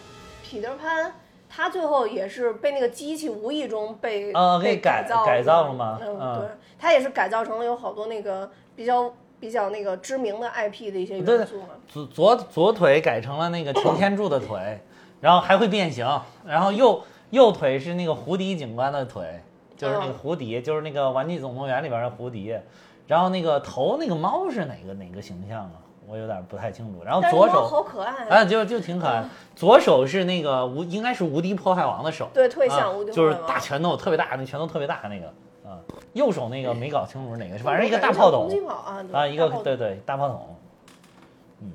[0.49, 1.13] 彼得潘，
[1.59, 6.47] 他最后也是被那个机器无意中被被啊给改造改造了吗嗯，嗯对，
[6.79, 11.67] 他也是改造成了有好多那个比较比较那个知名的 IP 的一些元素嘛。
[11.85, 14.79] 左左左腿改成了那个擎天柱的腿，
[15.19, 16.07] 然后还会变形，
[16.45, 19.41] 然后右右腿是那个胡迪警官的腿，
[19.75, 22.57] 就是那个嗯胡迪，就是那个《玩具总动员》里边的胡迪。
[23.05, 25.71] 然后那个头那个猫是哪个哪个形象啊？
[26.09, 27.03] 我有点不太清楚。
[27.03, 29.23] 然后左手好可爱啊，啊，就就挺可爱。
[29.55, 35.27] 左手是那个无，应该是无敌破坏王的手，对，特别啊像无敌就是破坏王大拳头，特别大，那拳头特别大那个
[35.69, 35.79] 啊。
[36.13, 40.55] 右手那个没搞清楚是哪个，反正一个大炮筒啊，啊，一个对对大炮筒。
[41.61, 41.71] 嗯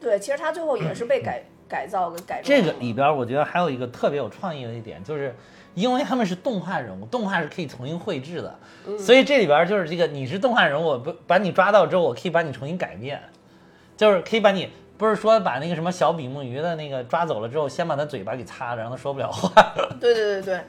[0.00, 5.34] 对，其实他最后也是被改改造跟改这个里边我觉得还有一个特别有创意的一点，就是
[5.74, 13.20] 因为他们是动画人物，动画是可以重新绘制的，嗯所以这里边就是这个你是动画人物，我不把你抓到之后，我可以把你重新改变，
[13.96, 14.70] 就是可以把你。
[14.96, 19.50] 不是说把那个什么小比目鱼的那个抓走了之后，先把他嘴巴给擦了，让他说不了话。
[20.00, 20.60] 对对对对，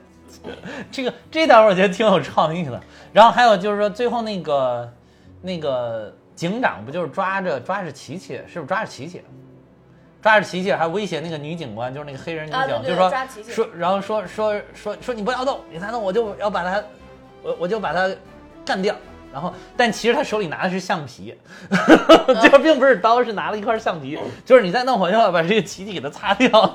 [0.91, 2.81] 这个这点儿我觉得挺有创意的。
[3.13, 4.91] 然后还有就是说，最后那个
[5.43, 9.21] 那个警长不就是抓着抓着琪琪，是不是抓着琪琪？
[10.23, 13.11] 抓着琪琪还威胁那个女警官，就是那个黑人女警，啊对对就说
[13.53, 16.83] 说，然后说说说说你不要动，你再动我就要把他，
[17.43, 18.09] 我我就把他
[18.65, 18.95] 干掉。
[19.35, 21.35] 然后，但其实他手里拿的是橡皮，
[22.41, 26.73] 就并不是刀，是拿了一块橡皮，就是你再弄火就要把这个集体给它擦掉。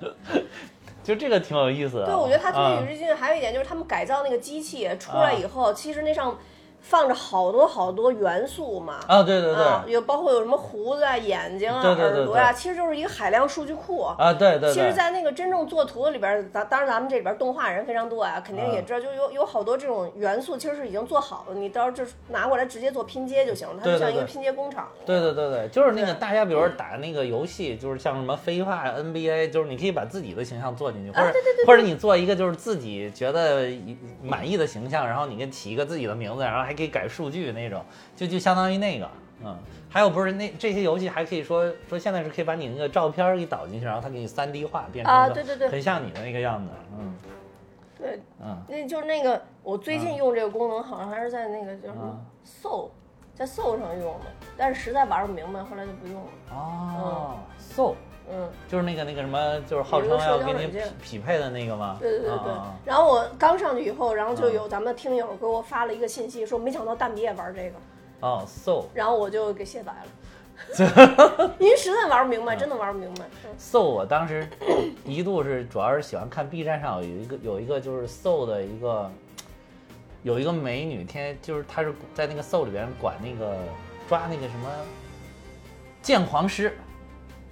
[1.02, 2.04] 就这个挺有意思的。
[2.04, 3.16] 对，我觉得他特啊别与时俱进。
[3.16, 6.36] 还有一点就是他们改造那个机器出来以后，其实那上
[6.80, 9.00] 放着好多好多元素嘛。
[9.06, 14.02] 啊，对对对，啊，有包括有什么胡子啊、眼睛啊、对对对耳朵呀、其实就是一个海量数据库。
[14.02, 24.88] 啊，对对对，其实，在那个真正做图的里边，咱当然咱们这里边动画人非常多啊，肯定也知道，就有有好多这种元素，其实是已经做好了，你到时候就拿过来直接做拼接就行了，它就像一个拼接工厂。
[25.04, 31.32] 对对对对，就是那个大家，比如说打那个游戏，就是像什么飞化 NBA，就是你可以把自己的形象做进去，或者
[31.66, 33.68] 或者你做一个就是自己觉得
[34.22, 39.10] 满意的形象，然后你给起一个自己的名字，然后还可以改数据那种，就就相当于那个，
[39.44, 45.68] 嗯，还有不是那这些游戏还可以说说现在是可以把你那个照片给导进去，然后它给你三 D 化，变成啊对对对。
[45.68, 47.16] 很像你的那个样子，嗯
[47.98, 48.56] 对，嗯。
[48.68, 52.22] 那就是那个我最近用这个功能，好像还是在那个叫什么啊。
[52.46, 52.90] Soul，
[53.34, 56.30] 在 Soul 上用的，但是实在玩不明白，后来就不用了。
[56.52, 57.96] 哦，so
[58.32, 61.96] 嗯，就是那个那个什么，就是号称要给你匹配的那个吗？
[62.00, 62.74] 对对对对啊。
[62.84, 67.76] 然后我刚上去以后，然后就啊有咱们听友给我发了一个信息，说没想到蛋比也玩这个，
[68.20, 70.06] 哦，so 然后我就给卸载了。
[71.58, 73.24] 因为实在玩不明白，真的玩不明白。
[73.44, 74.46] 嗯 Soul，我当时
[75.06, 79.10] 一度是主要是喜欢看 B 站上有一个有一个就是 Soul 的一个
[80.22, 83.56] 有一个美女，天天就是她是在那个 Soul 里边管那个
[84.06, 84.68] 抓那个什么
[86.02, 86.76] 鉴黄师，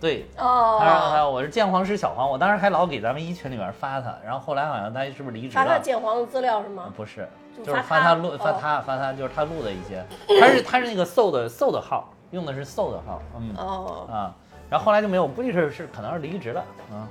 [0.00, 5.52] 对，哦，他，说我是鉴黄师小黄，我当时还老给咱们一群里边发他，然后后来好像他是不是离职了？
[5.54, 5.80] 发他了？
[5.80, 6.92] 剑皇的资料是吗？
[6.96, 10.04] 不是，就就是发他录发哦他发他就是他录的一些，
[10.40, 13.52] 他是他是那个 Soul 的 Soul 的号，用的是 Soul 的号，嗯。
[13.56, 14.06] 哦。
[14.08, 14.34] 啊，
[14.70, 16.60] 然后后来就没有，我估计是是可能是离职了，
[16.92, 17.08] 啊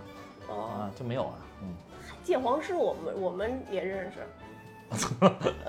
[0.48, 1.68] 哦，啊就没有了，嗯。
[2.24, 4.20] 鉴黄师我们我们也认识。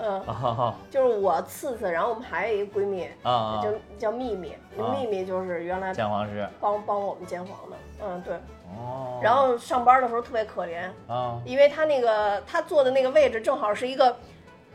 [0.00, 3.60] 嗯，就是我次次，然后我们还有一个闺蜜，啊啊。
[3.62, 4.94] 就，叫秘密，啊。
[4.94, 6.48] 秘密就是原来鉴黄师。
[6.60, 8.36] 帮帮我们监皇的，嗯对。
[8.76, 11.40] 哦，然后上班的时候特别可怜，啊。
[11.44, 14.16] 因为他那个他坐的那个位置正好是一个，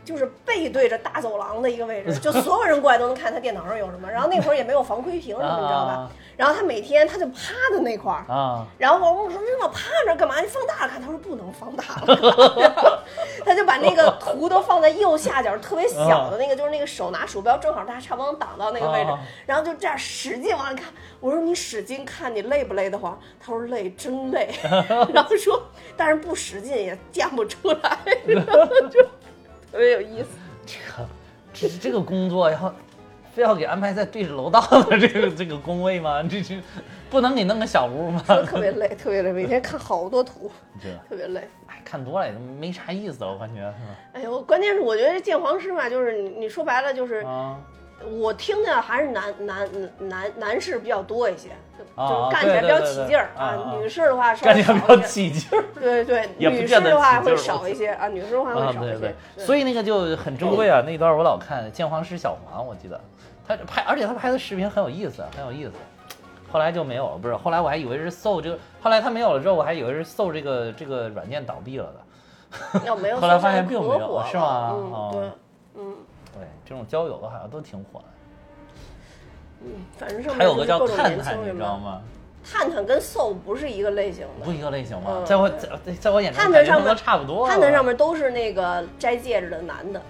[0.04, 4.10] 就是背对着大走廊的一个位置， 就所有人过来都能看他电脑上有什么。
[4.10, 6.10] 然后那会儿也没有防窥屏什么，你知道吧？
[6.36, 10.40] 然后他每天他就趴在那块儿，啊然后我说你老趴那干嘛？
[10.40, 11.00] 你放大了看。
[11.00, 12.98] 他说不能放大了，然 后
[13.44, 20.92] 他就把那个图都放在右下角特别小的那个，就是那个手拿鼠标正好他差不多能挡到那个位置啊，然后就这样使劲往里看。
[21.20, 23.18] 我说你使劲看，你累不累得慌？
[23.38, 24.50] 他说累，真累。
[25.12, 25.62] 然后说
[25.96, 29.02] 但是不使劲也见不出来，然 后就
[29.70, 30.28] 特别有意思。
[30.66, 31.08] 这个
[31.52, 32.74] 这这个工作要
[33.34, 36.22] 非要给安排在对着楼道的这个这个工位吗？
[36.30, 36.54] 这这
[37.10, 38.22] 不能给弄个小屋吗？
[38.46, 41.40] 特别累，特别累，每天看好多图， 这特别累。
[41.66, 43.96] 哎看多了也没啥意思，我感觉是吧？
[44.14, 47.16] 哎呦，关键是我觉得这鉴黄师嘛，就是你你说白了就是。
[47.24, 47.58] 啊
[48.20, 51.50] 我听的还是男男男男士比较多一些，
[51.96, 54.96] 就干起来比较起劲儿啊啊女士的话稍干起来比较。
[54.98, 55.64] 起劲儿。
[55.80, 60.82] 对对， 女士的话会少一些啊，女士的话会啊，少一些对对。，所以那个就很珍贵啊。
[60.86, 63.00] 那段我老看《鉴黄师小黄》，我记得
[63.46, 65.72] 他拍，而且他拍的视频很有意思，很有意思。
[66.50, 67.34] 后来就没有了，不是？
[67.34, 72.00] 后来我还以为是 Soul 这个，后来他没有了之后，我还以为是 Soul 这个这个软件倒闭了的。
[72.84, 75.32] 要没有， 后来发现并没有是吗嗯，哦对，嗯
[76.34, 78.06] 对，这种交友的好像都挺火的。
[79.62, 81.52] 嗯，反正上面还有个叫探探，你。
[81.52, 82.02] 知道吗？
[82.46, 85.12] 探探跟 Soul 不是一个类型的不，一个类型吗？
[85.16, 87.48] 嗯在我在在我眼中探探上面差不多。
[87.48, 90.02] 探探上面都是那个摘戒指的男的，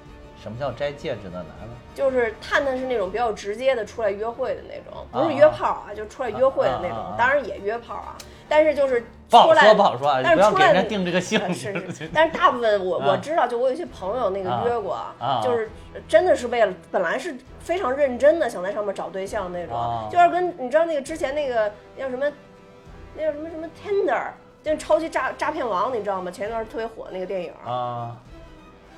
[0.42, 1.74] 什么叫摘戒指的男的？
[1.94, 11.72] 就是探探是那种比较直接的出来约会的那种，不啊是约炮啊，就出来约会的那种啊啊啊，当然也约炮啊，但是就是不好出来说不好说但是出来给人定这个性是。
[11.92, 15.70] 是，但是大部分我我啊知道，就我有些朋友那个约过，啊就是
[16.08, 22.30] 真的是为了本来是非常认真的想在上面找对象那种，啊就是跟你知道那个之前那个叫什么，
[23.16, 24.24] 那叫什么什么 Tinder，
[24.62, 26.30] 就是超级诈诈骗王，你知道吗？
[26.30, 27.52] 前一段特别火那个电影。
[27.64, 28.16] 啊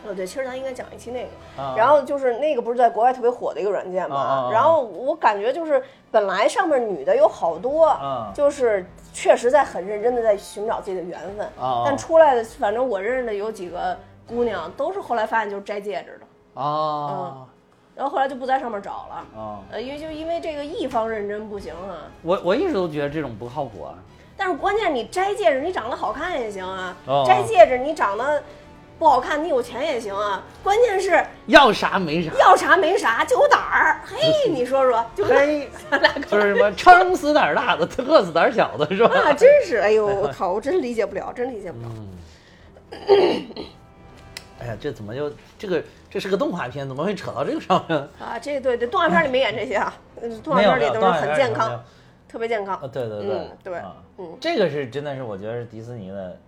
[0.06, 1.62] 哦，对，其实咱应该讲一期那个。
[1.62, 5.82] 啊然后就是那个不是在国外特别火的一个软件嘛，然后我感觉就是
[6.12, 17.46] 本来上面女的有好多，啊就是确实在很认真的在寻找自己的缘分，啊但出来的反正我认识的有几个姑娘都是后来发现就是摘戒指的，啊
[17.94, 19.40] 然后后来就不在上面找了。
[19.40, 19.60] 啊！
[19.72, 23.94] 呃，因为就因为这个一方认真不行啊，我我一直都觉得这种不靠谱啊。
[24.36, 28.42] 但是关键你摘戒指，你长得好看也行啊，哦摘戒指你长得
[28.98, 34.00] 不好看，你有钱也行啊，关键是要啥没啥，要啥没啥，就有胆儿。
[34.06, 39.14] 嘿，你说说，就嘿，咱俩就是什么撑死胆儿大的，饿死胆儿小的，是吧？
[39.14, 41.88] 啊，真是，哎呦， 我靠，我真理解不了，真理解不了。
[44.58, 47.98] 哎呀，这怎么就这个这是个动画片，怎么会扯到这个上面？
[48.18, 51.84] 啊，这对对，动画片里没演这些啊，嗯动画片里都是很健康，
[52.26, 52.76] 特别健康。
[52.76, 52.88] 啊，。
[52.90, 53.74] 对对对，嗯对。
[53.76, 53.96] 啊。
[54.16, 54.38] 嗯。
[54.40, 56.38] 这个是真的是我觉得是迪士尼的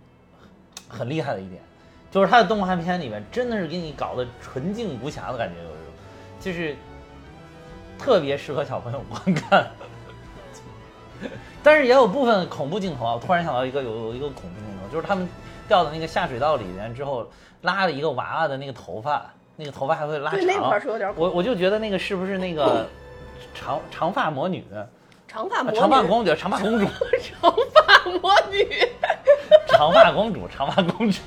[0.88, 1.60] 很厉害的一点，
[2.10, 5.92] 就是他的动画片里面真的是给你搞得纯净无瑕的感觉，有一种，
[6.40, 6.76] 就是
[7.98, 9.70] 特别适合小朋友观看。
[11.62, 15.28] 但是也有部分恐怖镜头啊，我突然想到一个有有一个恐怖镜头，就是他们
[15.66, 17.28] 掉到那个下水道里面之后，
[17.62, 20.40] 拉了一个娃娃的那个头发，那个头发还会拉长。
[20.40, 22.86] 对那块儿是有点我我就觉得那个是不是那个
[23.52, 24.64] 长长发魔女？
[24.72, 24.86] 啊
[25.28, 26.86] 长发魔女，长发公主，长发公主，
[27.20, 28.66] 长发魔女，
[29.66, 31.20] 长发公主，长发公主，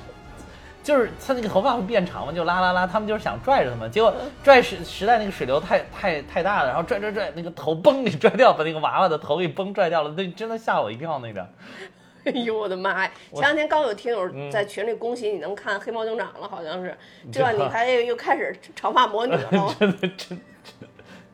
[0.83, 4.13] 就是他那个头发会变长嘛，就拉拉拉，他们就是想拽着他们，结果
[4.43, 11.47] 拽时实在那个水流太太太大了，然后拽拽拽，那个头崩给拽掉，把那个娃娃的头给崩拽掉了，那真的吓我一跳那个。
[12.23, 13.11] 哎呦我的妈呀！
[13.33, 16.95] 前两天刚有听友嗯在群里恭喜你能看《黑猫警长》了，好像是，
[17.31, 19.75] 这你还又开始长发魔女了 吗？
[19.79, 20.41] 真的真真，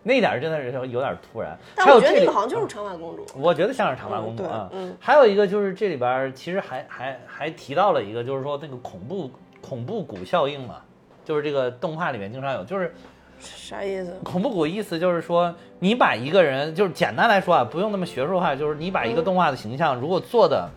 [0.08, 1.58] 那点儿真的是有点突然。
[1.76, 3.26] 但我觉得那个好像就是长发公主。
[3.36, 4.70] 我觉得像是长发公主啊。
[4.72, 9.30] 嗯还有一个就是这里边儿其实还还还提到了一个，就是说那个恐怖
[9.62, 10.78] 恐怖谷效应嘛，
[11.26, 12.93] 就是这个动画里面经常有，就是
[13.39, 14.15] 啥意思？
[14.24, 20.70] 恐怖谷意思就是说，你把一个人，就是简单来说啊，不用那么学术化，就是你把一个动画的形象如果做的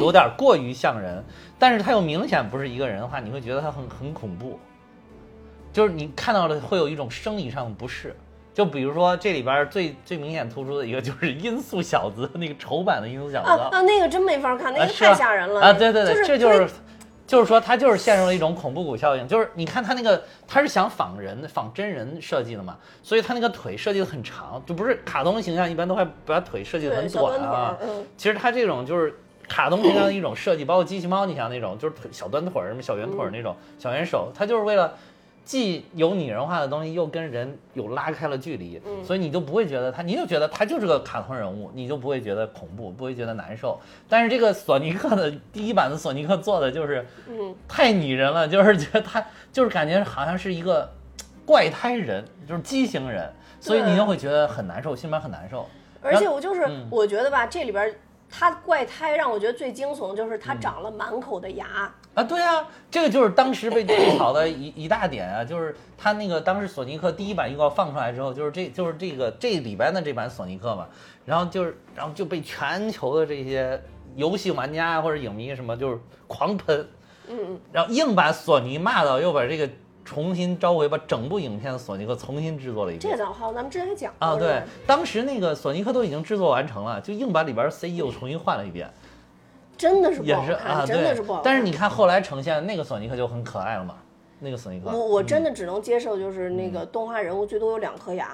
[0.00, 1.24] 有点过于像人，
[1.58, 4.58] 但是他又明显不是一个人的话，你会觉得他很很恐怖，
[5.72, 8.14] 就是你看到了会有一种生理上的不适。
[8.60, 15.72] 就比如说这里边最最明显突出的一个就是 音速小子那个丑版的音速小子啊啊，那个真没法看，那个太吓人了啊！
[15.72, 16.68] 对对对，就是这就是，
[17.26, 27.78] 就是说他就是陷入了一种恐怖谷效应，就是你看他那个他是想仿人仿真人设计的嘛，所以他那个腿设计的很长，就不是卡通形象一般都会把腿设计的很短啊。
[27.80, 29.14] 嗯其实他这种就是
[29.48, 34.92] 卡通形象的一种设计，包括机器猫，你像那种就是腿小短腿儿什么小圆腿儿那种、小圆手，他就是为了。
[35.44, 43.78] 既有拟人化的东西，又跟人有拉开了距离，嗯所以你就不会觉得他，你就觉得他就是个卡通人物，你就不会觉得恐怖，不会觉得难受。
[44.08, 50.88] 但是这个索尼克的第一版的索尼克做的就是嗯，太拟人了，就是觉得他 就是感觉好像是一个
[51.44, 55.66] 怪胎人，就是畸形人，所以你就会觉得很难受，心里面很难受。
[56.00, 57.92] 而且我就是嗯我觉得吧，这里边
[58.30, 61.92] 他怪胎让我觉得最惊悚的，就是他嗯长了满口的牙。
[62.20, 70.86] 啊，对啊，这个就是当时被吐槽的一一大点啊，就是他那个当时索尼克第一版预告放出来之后，就是这就是这个这里边的这版索尼克嘛，
[71.24, 73.80] 然后就是然后就被全球的这些
[74.16, 76.86] 游戏玩家或者影迷什么就是狂喷，
[77.28, 79.66] 嗯嗯，然后硬把索尼骂到，又把这个
[80.04, 83.16] 重新召回，把整部影片的索尼克重新制作了一遍。
[83.16, 88.90] 这倒好，咱们之前还讲过啊，对，当时那个索尼克都已经制作完成了，就硬把里边的 CE 又重新换了一遍，
[89.80, 91.14] 真的是不好看，真的对。
[91.16, 91.42] 是不好看。
[91.42, 93.94] 但是你看后来呈现的那个索尼克就很可爱了嘛，
[94.40, 98.28] 那个索尼克，我我真的只能接受，就是那个动画人物最多有两颗牙，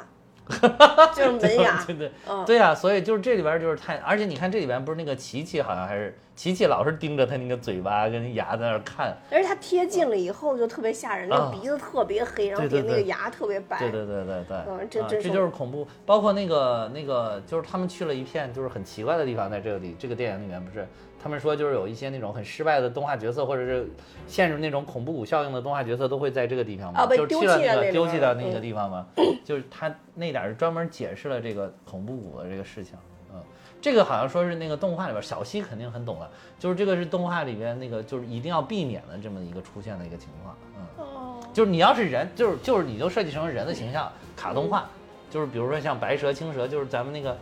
[0.48, 0.78] 嗯
[1.14, 1.84] 就是门牙。
[1.86, 2.44] 对对嗯。
[2.44, 11.50] 对呀、所以就是这里边就是太，而且你看这里边不是那个琪琪好像还是琪琪老是盯着他那个嘴巴跟牙在那儿看，而且他贴近了以后就特别吓人，那啊。
[11.50, 13.78] 个鼻子特别黑，然后对对对底下那个牙特别白。
[13.78, 15.86] 对对对对对，嗯这啊这就是恐怖。
[16.04, 20.86] 包括那个那个，就是他们去了一片就是很奇怪的地方，在这里这个电影里面不是，
[21.26, 23.84] 他们说就是有一些那种很失败的动画角色，或者是
[24.28, 29.04] 陷入那种恐怖谷效应的动画角色，都会在这个地方嘛，啊被就是去了那个丢弃到那个地方嘛，
[29.44, 32.94] 就是他那点儿是专门解释了这个恐怖谷的这个事情，
[33.34, 33.42] 嗯。
[33.80, 41.04] 这个好像说是那个动画里边，小西肯定很懂的，就是这个是动画里边那个就是一定要避免的这么一个出现的一个情况，嗯。
[41.04, 44.88] 哦，就是你要是人，就是就是你就设计成人的形象，卡通化，
[45.28, 47.36] 就是比如说像白蛇、青蛇，就是咱们那个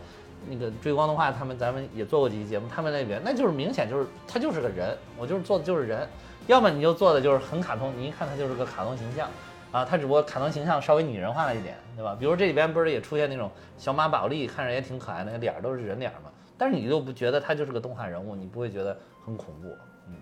[0.49, 6.07] 那个追光动画，他们咱们也做过几期节目，他们那边那就是明显就是他就是个人，我就是做的就是人，
[6.47, 9.29] 要么你就做的就是很卡通，你一看他就是个卡通形象。
[9.71, 12.15] 啊，他只不过卡通形象稍微拟人化了一点，对吧？
[12.17, 16.29] 比如这里边不是也出现那种小马宝莉，看着也挺可爱，那个脸儿都是人脸嘛。
[16.57, 19.67] 但是你就不觉得他就是个动画人物，你不会觉得很恐怖。
[20.07, 20.15] 嗯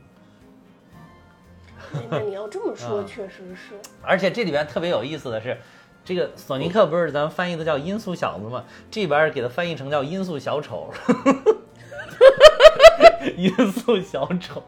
[2.10, 3.76] 那你要这么说，嗯确实是。
[4.02, 5.56] 而且这里边特别有意思的是，
[6.06, 8.64] 这个索尼克不是咱们翻译的叫音速小子吗？
[8.92, 10.92] 这边给他翻译成叫音速小丑，
[13.38, 14.62] 音速小丑。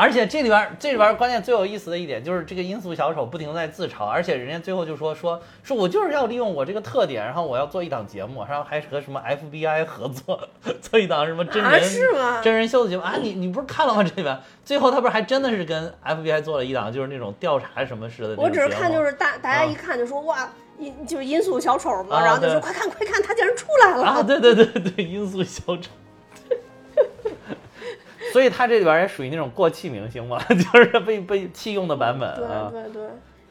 [0.00, 10.40] 而且这里边这里边关键最有意思的一点就是这个音速小丑不停地在自嘲，而且人家最后就说说说我就是要利用我这个特点，然后我要做一档节目，然后还和什么 FBI 合作，
[10.80, 14.02] 做一档什么真人、啊是吗真人秀的节目啊，你你不是看了吗？
[14.02, 20.48] 这里边最后他不是还真的是跟 FBI 做了一档就是那种调查什么似的我只是看就是大大家一看就说哇，
[20.78, 24.02] 音就是音速小丑嘛，啊然后就说快看快看，他竟然出来了。
[24.04, 25.90] 啊，对对对对，音速小丑。
[28.32, 32.68] 所以他这里边也属于那种过气明星嘛， 就是被被弃用的版本对啊。
[32.70, 33.02] 对对。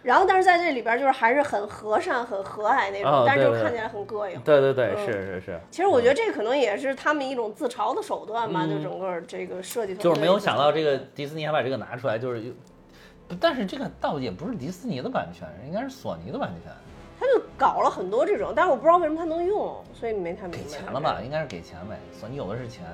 [0.02, 4.40] 然后，但是在这里边就是还是很和善、很和蔼那种，哦但是就看起来很膈应。
[4.40, 5.60] 对对对，嗯是是是。
[5.70, 12.42] 其实我觉得这可能也是他们一种自嘲的手段吧，嗯就整个这个设计就是没有想到这个迪士尼还把这个拿出来，就是
[13.42, 16.72] 但是这个倒也不是迪士尼的版权，应该是索尼的版权，
[17.20, 20.58] 他就搞了很多这种，但是我不知道为什么他能用，所以没太明白。
[20.58, 21.20] 给钱了吧？？
[21.22, 22.86] 应该是给钱呗，索尼有的是钱，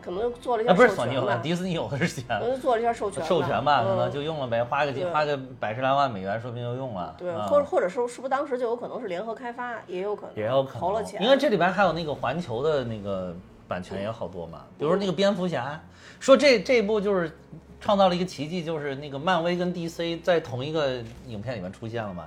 [0.00, 2.24] 可能就做了一啊下授不是索尼有的，权，迪士尼有的是钱。
[2.28, 3.96] 可，能就做了一下授权授权吧，可嗯。
[3.98, 7.14] 能就用了呗，花个几花个百十来万美元，说不定就用了。
[7.18, 10.80] 对，啊或者或者说是不是当时就有可能是联合开发，也有可能，也有可能。
[10.80, 13.34] 投了钱，因为这里边还有那个环球的那个
[13.68, 15.80] 版权也好多嘛，比如说那个蝙蝠侠，
[16.20, 17.36] 说这这一部就是
[17.80, 22.24] 创造了一个奇迹，就是那个漫威跟 DC 在同一个影片里面出现了嘛，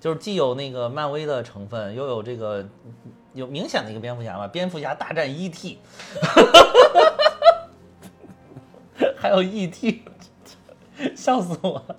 [0.00, 2.64] 就是既有那个漫威的成分，又有这个
[3.38, 5.76] 有明显的一个蝙蝠侠嘛，蝙蝠侠大战 ET，
[9.16, 10.00] 还有 ET，
[11.16, 11.96] 笑死我了。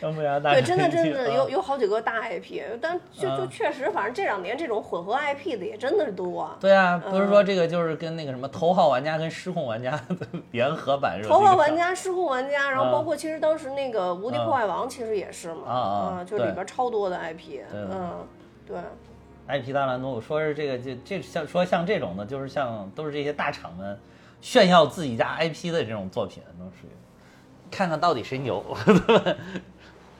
[0.00, 6.50] 蝙蝠侠大对，真的真的有啊有好几个大 IP，但就就啊确实，反正这两年这种混合 IP 的也真的是多。
[6.58, 7.28] 对啊，不是嗯。
[7.28, 11.28] 说这个就是跟那个什么头号玩家跟失控玩家的 联合版是？
[11.28, 15.78] 头号玩家、失控玩家，然后啊包括其实当时那个《无敌破坏王》其实也是嘛，啊
[16.18, 17.80] 啊就里边超多的 IP，对。
[17.92, 18.26] 嗯，
[18.66, 18.76] 对，
[19.48, 23.98] IP 大乱斗，说是这个这这像说像这种的，就是像都是这些大厂们
[24.40, 26.90] 炫耀自己家 IP 的这种作品，都属于
[27.70, 28.64] 看看到底谁牛。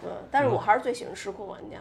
[0.03, 1.77] 对，但是嗯我还是最喜欢失控玩家。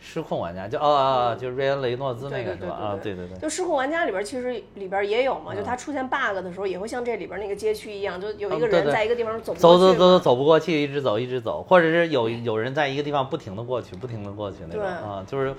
[0.00, 2.72] 失控玩家就哦哦，哦就瑞恩雷诺兹那个是吧？
[2.72, 3.36] 啊，对对对。
[3.38, 15.52] 就失控玩家里边其实里边也有嘛，就嗯它出现 bug 的时候，也会像这里边那个街区一样，就有一个人在一个地方走走走走走不过去，一直走一直走，或者是有有人在一个地方不停的过去，不停的过去那种啊，就是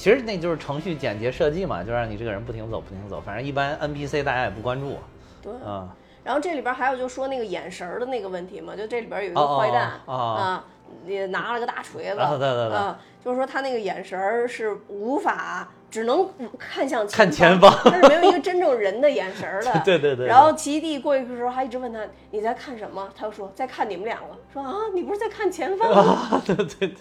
[0.00, 4.96] 其实那就是程序简洁设计嘛，就让你这个人不停走不停走，反正一般 NPC 大家也不关注
[5.42, 5.52] 对。
[5.62, 5.94] 啊。
[6.24, 10.64] 然后这里边还有就说那个眼神的那个问题嘛，就这里边有一个坏蛋哦哦啊，
[11.06, 15.68] 也拿了个大锤子，啊对对对啊，就是说他那个眼神是无法。
[15.90, 16.24] 只能
[16.56, 19.72] 看向看前前方 他是没有一个真正人的眼神的。
[19.84, 21.98] 对对对对然后奇异帝过去的时候还一直问他
[22.30, 24.26] 你在看什么，他就说在看你们两个。
[24.52, 26.28] 说啊，你不是在看前方吗？
[26.30, 26.94] 啊，对对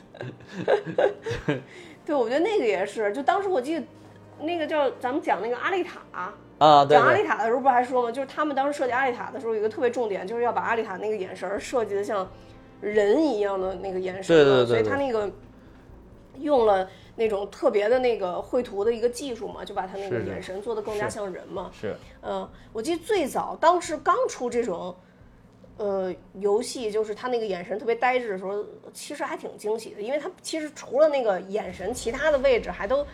[1.46, 1.62] 对，
[2.10, 3.86] 对，我觉得那个也是，就当时我记得，
[4.40, 6.02] 那个叫咱们讲那个阿丽塔，
[6.58, 8.12] 啊对讲阿丽，塔的时候不还说吗？
[8.12, 12.28] 就是他们当时设计阿丽塔的时候，有一个特别重点，就是要把阿丽塔那个眼神儿设计的像
[12.82, 15.30] 人一样的那个眼神对对对所以对他那个
[16.40, 21.70] 用了那种特别的那个绘图的一个技术嘛，就把他那个眼神做的更加像人嘛。
[21.80, 24.96] 是嗯，我记得最早当时刚出这种。
[25.80, 28.64] 呃，游戏就是他那个眼神特别呆滞的时候，
[28.94, 33.08] 其实还挺惊喜的，因为他其实除了那个眼神，其他的位置还都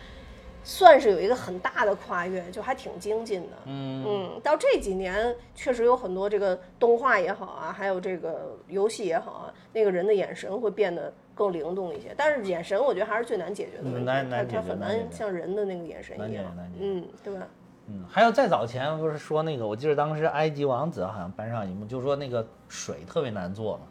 [0.64, 3.56] 算是有一个很大的跨越，就还挺精进的。
[3.66, 12.12] 嗯嗯，到这几年确实有很多这个动画也好啊，还有这个游戏也好啊，那个人的眼神会变得更灵动一些。
[12.16, 16.44] 但是眼神我觉得还是最难解决的问题，嗯难难解它它很难像人的那个眼神一样
[16.80, 17.46] 嗯，对吧？
[17.88, 23.82] 嗯，还有再早前不是说那个，我记得当时埃及王子好像搬上一幕，就说那个水特别难做嘛，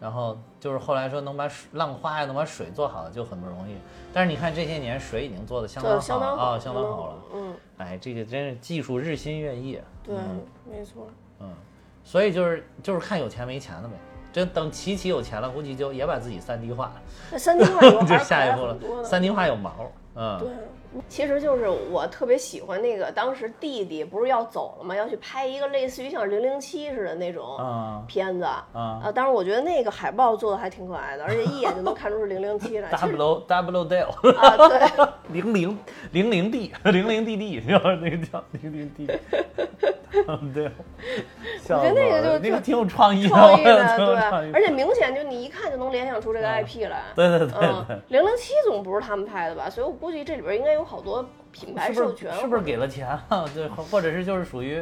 [0.00, 3.76] 然后就是后来说能把水浪花呀，能把水做好就很不容易。
[4.12, 7.14] 但是你看这些年水已经做的相当的相当好，啊，相当好了。
[7.34, 9.80] 嗯，哎，这个真是技术日新月异。
[10.02, 10.16] 对，
[10.68, 11.06] 没错。
[11.40, 11.50] 嗯，
[12.02, 13.94] 所以就是就是看有钱没钱了呗。
[14.30, 16.92] 这等琪琪有钱了，估计就也把自己三 D 化，
[17.30, 18.76] 那三 D 化有 就是下一步了。
[19.02, 20.48] 三 D 化有毛，嗯，对，
[21.08, 24.96] 其实就是我特别喜欢那个，当时弟弟不是要走了吗？
[24.96, 29.12] 要去拍一个类似于像零零七似的那种啊片子啊啊。
[29.14, 32.90] 当时我觉得那个海报做的还挺可爱的，而且一眼就能看出是零零七来。
[32.98, 35.78] 其实，double double dale，啊，对，零零
[36.12, 39.06] 零零 D 零零 DD，叫那个叫零零 D，
[40.54, 40.70] 对，
[41.68, 47.02] 我觉得那个就那个挺有创意的，创意的，对，而且明显就你一看就能联想出这个啊 IP 来。
[47.14, 49.68] 对对对嗯，，零零七总不是他们拍的吧？
[49.68, 53.44] 所以我估计这里边应该有好多品牌授权，是是不是给了钱啊？
[53.54, 54.76] 对，或者是就是属于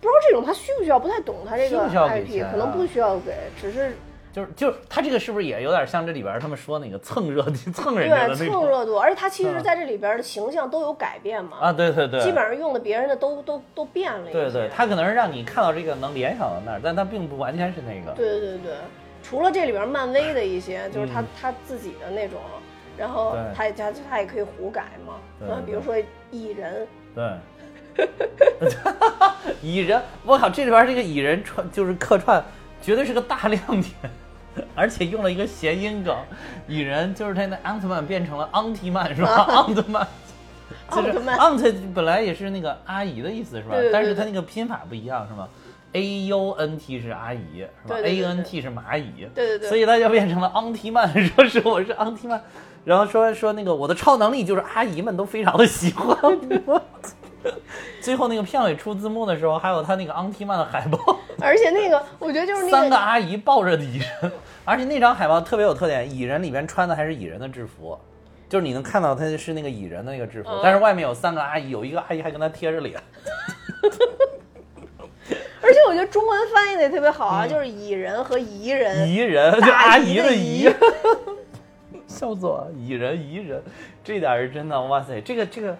[0.00, 0.98] 不知道这种他需不需要？
[0.98, 3.96] 不太懂他这个 IP，啊可能不需要给，只是
[4.34, 7.40] 就是就是他这个是不是也有点像这里边他们说那个蹭热
[7.72, 11.72] 蹭人家的对蹭热度，而且他其实嗯在这里边的形象都有改变嘛，啊？
[11.72, 14.32] 对对对，基本上用的别人的都都都变了一些。
[14.32, 18.10] 对对，他可能是让你看到这个能联想到那儿，但他并不完全是那个。
[18.16, 18.72] 对对对，
[19.22, 22.40] 除了这里边漫威的一些，就是他、嗯他自己的那种，
[22.98, 25.94] 然后对他他他也可以胡改嘛，对啊，比如说
[26.32, 28.04] 蚁人，对，
[29.62, 32.44] 蚁人，我靠，这里边这个蚁人串就是客串，
[32.82, 33.84] 绝对是个大亮点，
[34.74, 36.16] 而且用了一个谐音梗，
[36.68, 39.28] 蚁人就是他那奥特曼变成了昂提曼是吧？
[39.48, 40.06] 奥特曼。
[40.90, 43.70] 就是奥特曼 aunt 本来也是那个阿姨的意思是吧？
[43.72, 45.48] 对对对但是它那个拼法不一样是吗
[45.92, 52.40] ？A U N T 是阿姨是吧？A 对 N T 是蚂蚁，对对对所以他就变成了昂提曼，说是我是昂提曼，
[52.84, 56.16] 然后说说那个我的超能力就是阿姨们都非常的喜欢
[56.66, 56.82] 我。
[58.00, 60.98] 最后那个片尾出字幕的时候，还有他那个昂提曼的海报，
[61.40, 64.32] 而且那个我觉得就是那三个阿姨抱着蚁人，
[64.64, 67.98] 而且那张海报特别有特点，蚁人里边穿的还是蚁人的制服。
[68.46, 73.00] 就是你能看到他是那个蚁人的那个制服，嗯但是外面有三个阿姨，有一个阿姨还跟他贴着脸。
[75.60, 80.70] 而且我觉得中文翻译的也特别好啊，就是蚁人和蚁人，嗯蚁人就阿姨姨的姨姨，
[82.06, 82.70] 笑死我了！
[82.76, 83.60] 蚁人蚁人，
[84.04, 85.76] 这点是真的，哇塞，这个这个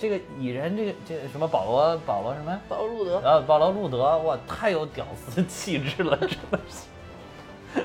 [0.00, 2.58] 这个蚁人，这个这个什么保罗保罗什么？
[2.66, 3.16] 保罗路德。
[3.18, 7.82] 啊保罗路德，哇，太有屌丝气质了， 真的是。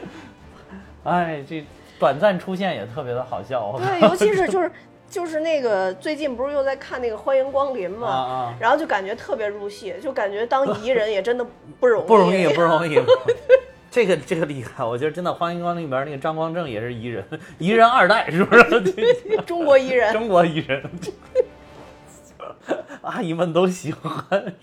[1.04, 1.66] 哎，这
[2.00, 3.78] 短暂出现也特别的好笑。
[3.78, 4.72] 对，尤其是就是
[5.10, 11.46] 就是那个最近不是又在看那个《欢迎光临》嘛，啊啊然后就感觉特别入戏，就感觉当蚁人也真的
[11.82, 12.98] 不容易，不容易，不容易。
[13.92, 17.24] 这个这个厉害，我觉得真的《欢迎光临》里边那个张光正也是蚁人，
[17.60, 18.82] 蚁人二代是不是？
[19.46, 20.12] 中国蚁人。
[20.12, 20.84] 中国蚁人，
[23.06, 24.56] 阿姨们都喜欢。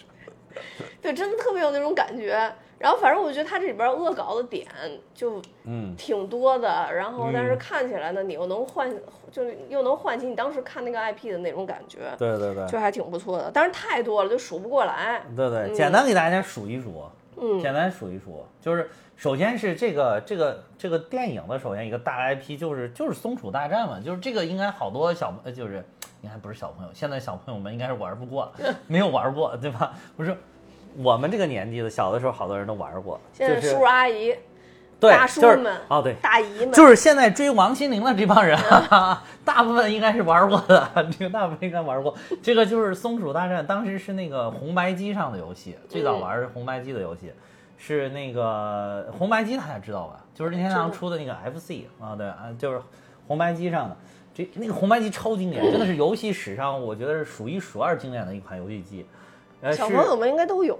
[1.01, 2.53] 对，真的特别有那种感觉。
[2.79, 4.67] 然后反正我觉得他这里边恶搞的点
[5.15, 8.93] 就嗯，挺多的，然后但是嗯看起来呢，你又能唤，
[9.31, 13.49] 就是又能唤起你当时看那个 IP 的那种感觉，对对对就还挺不错的。
[13.55, 15.23] 但是太多了，就数不过来。
[15.37, 17.05] 对对，简单给大家数一数，
[17.37, 25.85] 嗯简单数一数，就是首先是这个这个这个电影的首先一个大 IP 就是就是松鼠大战嘛，就是这个应该好多小呃就是
[26.23, 29.93] 应该不是小朋友，现在小朋友们应该是玩不过了，没有玩过对吧？
[30.17, 30.35] 不是。
[30.99, 34.37] 我们这个年纪的，小的时候好多人都玩过，现在叔叔阿姨、
[35.01, 38.59] 对，大叔就是们哦，对，大姨们，就是现在追王心凌的这帮人，
[38.91, 42.15] 啊， 大部分应该是玩过的，这个大部分应该玩过。
[42.43, 47.33] 这个就是松鼠大战，当时是那个红白机上的游戏，最早玩是红白机的游戏，
[47.79, 50.23] 是那个红白机大家知道吧？
[50.35, 52.83] 就是任天堂出的那个 FC 啊，对啊，就是
[53.27, 53.97] 红白机上的。
[54.35, 59.05] 这那个红白机超经典，真的是游戏史上我觉得是数一数二经典的一款游戏机。
[59.61, 60.77] 呃，小朋友们应该都有。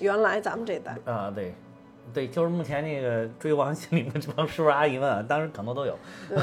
[0.00, 1.52] 原来咱们这代，啊，对，
[2.14, 5.94] 对，就是目前那个追王心凌的这帮叔叔阿姨们啊，当时可能都有。
[6.28, 6.38] 对，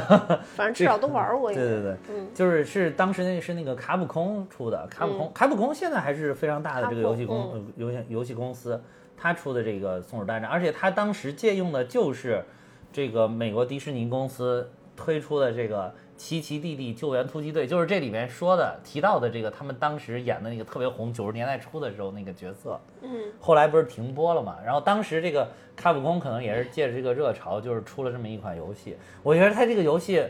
[0.55, 1.51] 反正至少都玩过。
[1.51, 8.79] 对对对，嗯就是是当时那个是那个卡普空出的，卡普空，卡普空现在还是非常大的这个游戏公游戏游戏公司，
[9.15, 12.43] 他出的这个《松鼠大战》，而且他当时借用的就是
[12.91, 15.93] 这个美国迪士尼公司推出的这个。
[16.17, 23.09] 奇奇弟弟救援突击队就是这里面说的提到的这个他们当时演的那个特别红，九十年代初的时候那个角色，嗯，
[23.39, 24.57] 后来不是停播了嘛？
[24.65, 28.97] 然后当时这个卡普空可能也是借着这个热潮，就是出了这么一款游戏。
[29.21, 30.23] 我觉得它这个游戏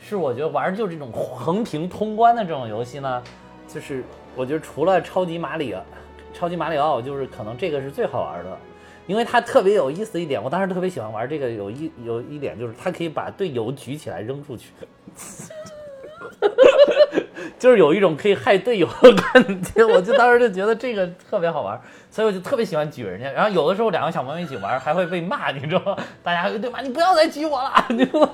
[0.00, 3.22] 是我觉得玩就是这种横屏通关的这种游戏呢，
[3.68, 4.02] 就是
[4.34, 5.82] 我觉得除了超级马里奥，
[6.32, 8.58] 超级马里奥就是可能这个是最好玩的，
[9.06, 10.42] 因为它特别有意思一点。
[10.42, 14.72] 我当时特别喜欢玩这个，有一有一点就是它可以把队友举起来扔出去。
[17.58, 23.30] 就是有一种可以害队友的感觉，我就当时就觉得这个特别好玩，所以我就特别喜欢举人家。
[23.30, 25.96] 然后有的时候两个小朋友一起玩，还会被骂，你知道吗？
[26.22, 26.80] 大家对吧？
[26.82, 28.30] 你不要再举我了，你知道吗？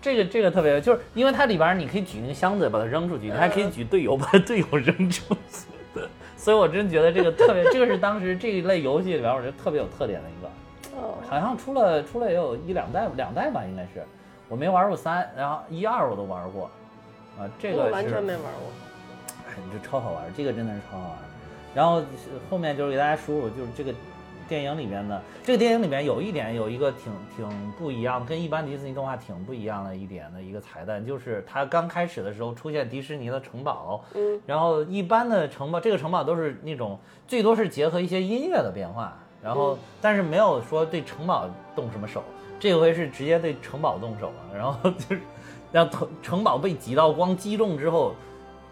[0.00, 6.00] 这个这个特别，就是因为它里边你可以举那个箱子把它扔出去，你还可以举队友把队友扔出去，
[6.36, 10.50] 所以我真觉得这个特别，这个是当时这一类游戏里边我觉得特别有特点的一个。
[11.28, 14.04] 哦，好像出了出了也有一两代两代吧，应该是。
[14.48, 16.64] 我没玩过三，然后一二我都玩过，
[17.38, 18.72] 啊，这个我完全没玩过。
[19.46, 21.18] 哎，这超好玩，这个真的是超好玩。
[21.74, 22.02] 然后
[22.50, 23.92] 后面就是给大家数数，就是这个
[24.48, 42.22] 电影里面的这个电影里面有一点有一个挺挺不一样，跟一般迪士尼动画挺不一样的一点的一个彩蛋，就是它刚开始的时候出现迪士尼的城堡，嗯，然后一般的城堡，这个城堡都是那种最多是结合一些音乐的变化，然后嗯但是没有说对城堡动什么手，
[42.58, 45.20] 这回是直接对城堡动手了， 然后就是
[45.72, 48.14] 让城城堡被几道光击中之后。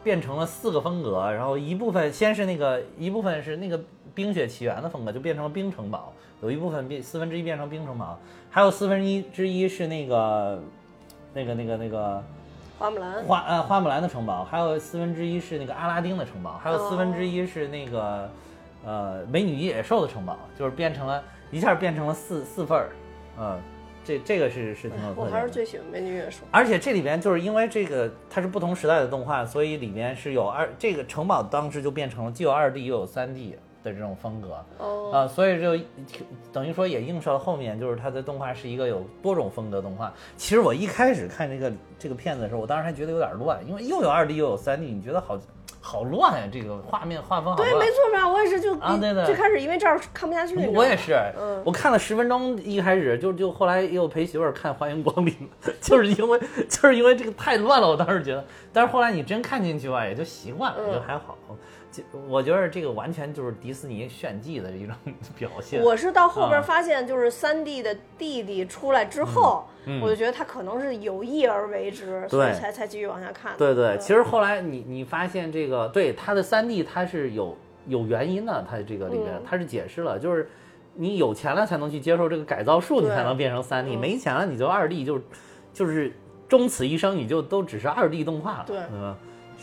[0.05, 3.77] 变成了四个风格，然后一部分先是那个一部分是那个
[4.15, 6.13] 《冰雪奇缘》的风格，就变成了冰城堡，
[6.43, 8.17] 有一部分变四分之一变成冰城堡，
[8.49, 10.63] 还有四分之一之一是那个
[11.35, 12.23] 那个那个那个
[12.79, 18.31] 花木兰，花呃花木兰的城堡，还有四分之一是那个阿拉丁的城堡，还有四分之一是那个
[18.87, 22.89] 呃美女与野兽的城堡，就是变成了一下变成了四四份儿，
[23.37, 23.59] 呃，
[24.05, 25.23] 这这个是是挺有特点的。
[25.23, 26.45] 我还是最喜欢美女与野兽。
[26.51, 35.85] 而且这里边就是因为这个它是不同时代的动画，所以里面是有二这个城堡当时就变成了既有二 D 又有三 D 的这种风格哦，啊、所以就
[36.53, 40.13] 等于说也映射了后面就是它的动画是一个有多种风格动画。
[40.37, 45.39] 其实我一开始看这个这个片子的时候，我当时还觉得有点乱，因为又有二 D 又有三 D，你觉得好
[45.87, 47.87] 好乱呀、这个画面画风好对，乱。
[47.87, 48.29] 没错吧？
[48.29, 55.33] 我也是就啊对对最开始因为这儿看不下去，我也是，嗯我看了十分钟，一开始就就后来又陪媳妇儿看《欢迎光临》，
[55.81, 61.39] 就是因为就是因为这个太乱了，我当时觉得，但是后来你真看进去吧，也就习惯了，嗯就还好。
[61.49, 61.57] 就
[62.29, 64.95] 我觉得这个完全就是迪士尼炫技的一种
[65.37, 65.83] 表现。
[65.83, 73.59] 我是到后边啊发现，就是三 D 的弟弟出来之后，嗯我就觉得他可能是有意而为之，所以才才继续往下看的。
[73.59, 80.49] 对对，嗯其实后来你你发现这个，对他的三 D 他是有有原因的，他这个里边嗯它是解释了，就是
[80.95, 85.21] 你有钱了才能去接受这个改造术，你才能变成三 D，嗯没钱了你就二 D，就
[85.73, 86.13] 就是
[86.49, 89.17] 终此一生你就都只是二 D 动画了，对吧？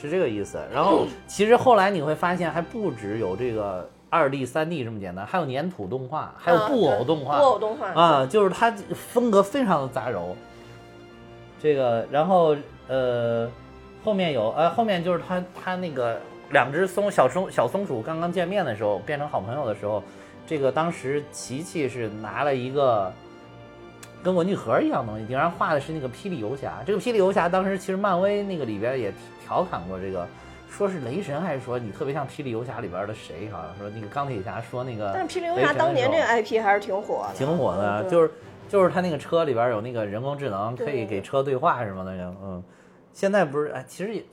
[0.04, 0.60] 是这个意思。
[0.74, 10.36] 然后其实后来你会发现，还不止有这个二 D、三 D 这么简单，还有粘土动画，还有啊布偶动画，布偶动画啊，就是它风格非常的杂糅。
[11.62, 12.56] 这个，然后
[12.90, 13.50] 呃，
[14.04, 16.20] 后面有呃，后面就是它它那个
[16.52, 20.04] 两只松小松小松鼠刚刚见面的时候，变成好朋友的时候，
[20.46, 23.12] 这个当时琪琪是拿了一个
[24.22, 26.84] 跟文具盒一样东西，顶上画的是那个霹雳游侠。
[26.86, 30.26] 这个霹雳游侠当时其实漫威那个里边也调侃过这个。
[30.70, 33.48] 说是雷神，还是说你特别像霹雳游侠里边的谁？
[33.52, 38.32] 好像说那个钢铁侠说那个，但是霹雳游侠当年这个 IP 还是挺火的，挺火的，嗯就是
[38.68, 42.64] 就是他那个车里边有那个人工智能，可以给车对话什么的，嗯，
[43.12, 44.24] 现在不是哎，其实也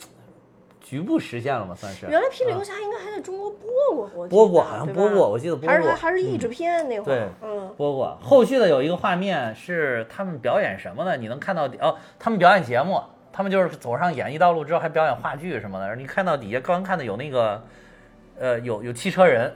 [0.80, 2.06] 局部实现了嘛，算是。
[2.06, 8.16] 原来霹雳游嗯侠应该还在中国播过，我记播过，好像播过，我记得播过，还是还是译制片那会嗯，播过。
[8.22, 11.18] 后续的有一个画面是他们表演什么呢？
[11.18, 12.98] 你能看到底哦，他们表演节目，
[13.40, 15.96] 他们就是走上演艺道路之后还表演话剧什么的。
[15.96, 17.64] 你看到底下刚看的有那个，
[18.38, 19.50] 呃，有有汽车人，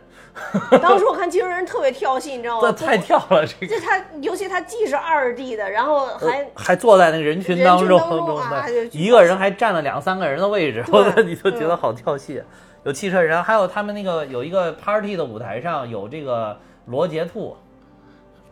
[0.81, 2.73] 当时我看《汽车人》特别跳戏，你知道这吗？
[2.73, 12.43] 太跳了，这个这他，尤其他既是二 D 的，然后还呃还坐在那个人群当中当中啊对，一个人还占了两三个人的位置，对我你就觉得好跳戏。
[12.85, 17.55] 有汽车人，还有他们那个有一个 party 的舞台上有这个罗杰兔，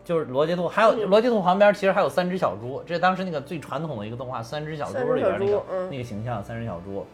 [0.03, 7.05] 就是罗杰兔，还有嗯罗杰兔旁边其实还有三只小猪，这是当时那个最传统的一个动画《三只小猪里边那个嗯那个形象，三只小猪。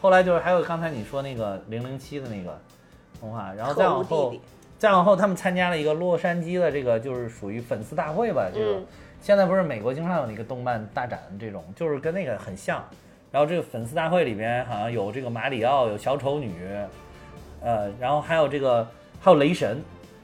[0.00, 2.58] 后来就是还有刚才你说那个零零七的那个
[3.20, 4.42] 动画，然后再往后弟弟，
[4.78, 8.86] 再往后他们参加了一个洛杉矶的这个就是属于粉丝大会吧，就是嗯
[9.20, 12.84] 现在不是美国经常有那个动漫大展这种，就是跟那个很像。
[13.30, 16.52] 然后这个粉丝大会里边好像有这个马里奥，有小丑女，
[17.62, 18.86] 呃，然后还有这个
[19.20, 19.80] 还有雷神，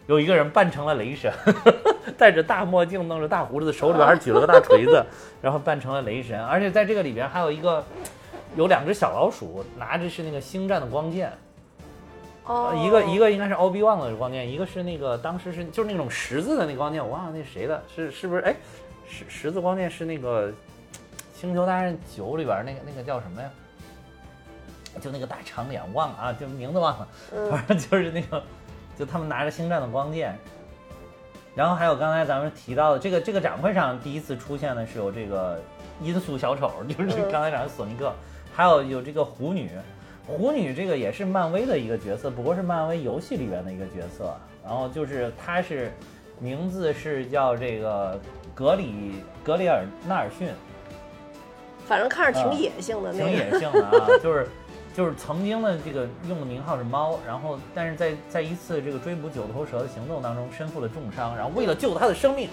[0.08, 1.30] 有一个人扮成了雷神，
[2.16, 5.04] 戴着大墨镜，弄着大胡子，手里边还举了个大锤子，
[5.42, 6.42] 然后扮成了雷神。
[6.46, 7.84] 而且在这个里边还有一个
[8.56, 11.30] 有两只小老鼠，拿着是那个星战的光剑，
[12.46, 18.40] 哦，一个一个应该是奥比旺的光剑，一个是那个当时是就是那种十字的那光剑，我忘了那是谁的，是是不是？
[18.40, 18.56] 哎，
[19.06, 20.48] 十十字光剑是那个
[21.34, 23.50] 《星球大战九》里边那个那个叫什么呀？
[25.02, 28.42] 就那个大长脸忘了啊，就名字忘了，嗯反正就是那个，
[28.98, 30.36] 就他们拿着星战的光剑。
[31.54, 35.60] 然后还有刚才咱们提到的这个这个展会上第一次出现的是有这个
[36.00, 38.12] 音速小丑，就是嗯刚才讲的索尼克，
[38.54, 39.70] 还有有这个狐女，
[40.24, 44.32] 狐女这个也是漫威的一个角色，不过是漫威游戏里边的一个角色。
[44.64, 45.92] 然后就是她是
[46.38, 48.20] 名字是叫这个
[48.54, 50.50] 格里格里尔纳尔逊，
[51.86, 54.46] 反正看着挺啊野性的挺那个，野性的啊， 就是
[54.98, 62.48] 就是曾经的这个用的名号是猫，然后但是在在一次这个追捕九头蛇的行动当中身负了重伤，然后为了救他的生命，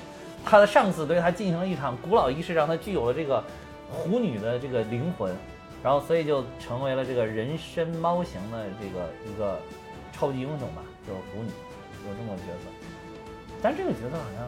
[0.46, 3.44] 他的上司对他进行了一场古老仪式，让他具有了这个
[3.90, 5.36] 狐女的这个灵魂，
[5.84, 9.58] 然后所以就成为了这个人身猫型的这个一个
[10.14, 11.50] 超级英雄吧，就是狐女，
[12.08, 12.70] 有这么个角色。
[13.60, 14.48] 但这个角色好像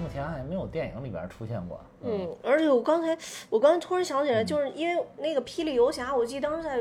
[0.00, 1.80] 目前还没有电影里边出现过。
[2.04, 3.18] 嗯，而且我刚才
[3.50, 6.80] 我刚才突然想起来，就是因为那个《霹雳游侠》，我记得当时在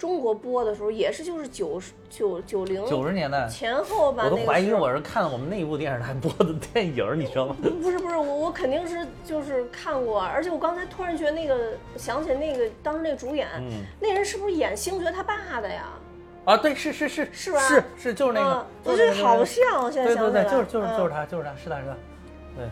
[0.00, 7.56] 中国播的时候，也是就是九十九九零九十年代，前后吧，我都怀疑我是看了我们内部电视台播的电影，你知道吗？
[7.60, 15.86] 不是不是，我我肯定是就是看过，而且我刚才突然觉得那个想起那个当时那个主演，嗯那人是不是演星爵他爸的呀？
[16.46, 21.94] 啊，对，是是是是吧是是就是那个嗯，我觉得好像，现在对对对，想起来，就是就是嗯就是他，就是他，是他是他，
[22.56, 22.66] 对。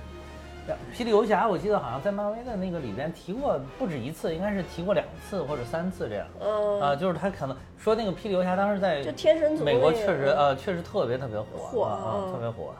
[0.94, 6.26] 霹雳游侠，我记得好像在漫威的那个里边提过不止一次，应该是提过两次或者三次这样。
[6.40, 12.74] 嗯，啊，就是他可能说那个霹雳游侠当时在就天神族美国确实呃确实特别特别火火啊特别火。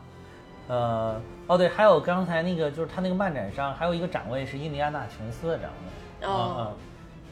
[0.68, 6.72] 呃哦对，还有刚才那个就是他那个漫展上还有一个展位是印第安纳琼斯的展位，嗯哦嗯，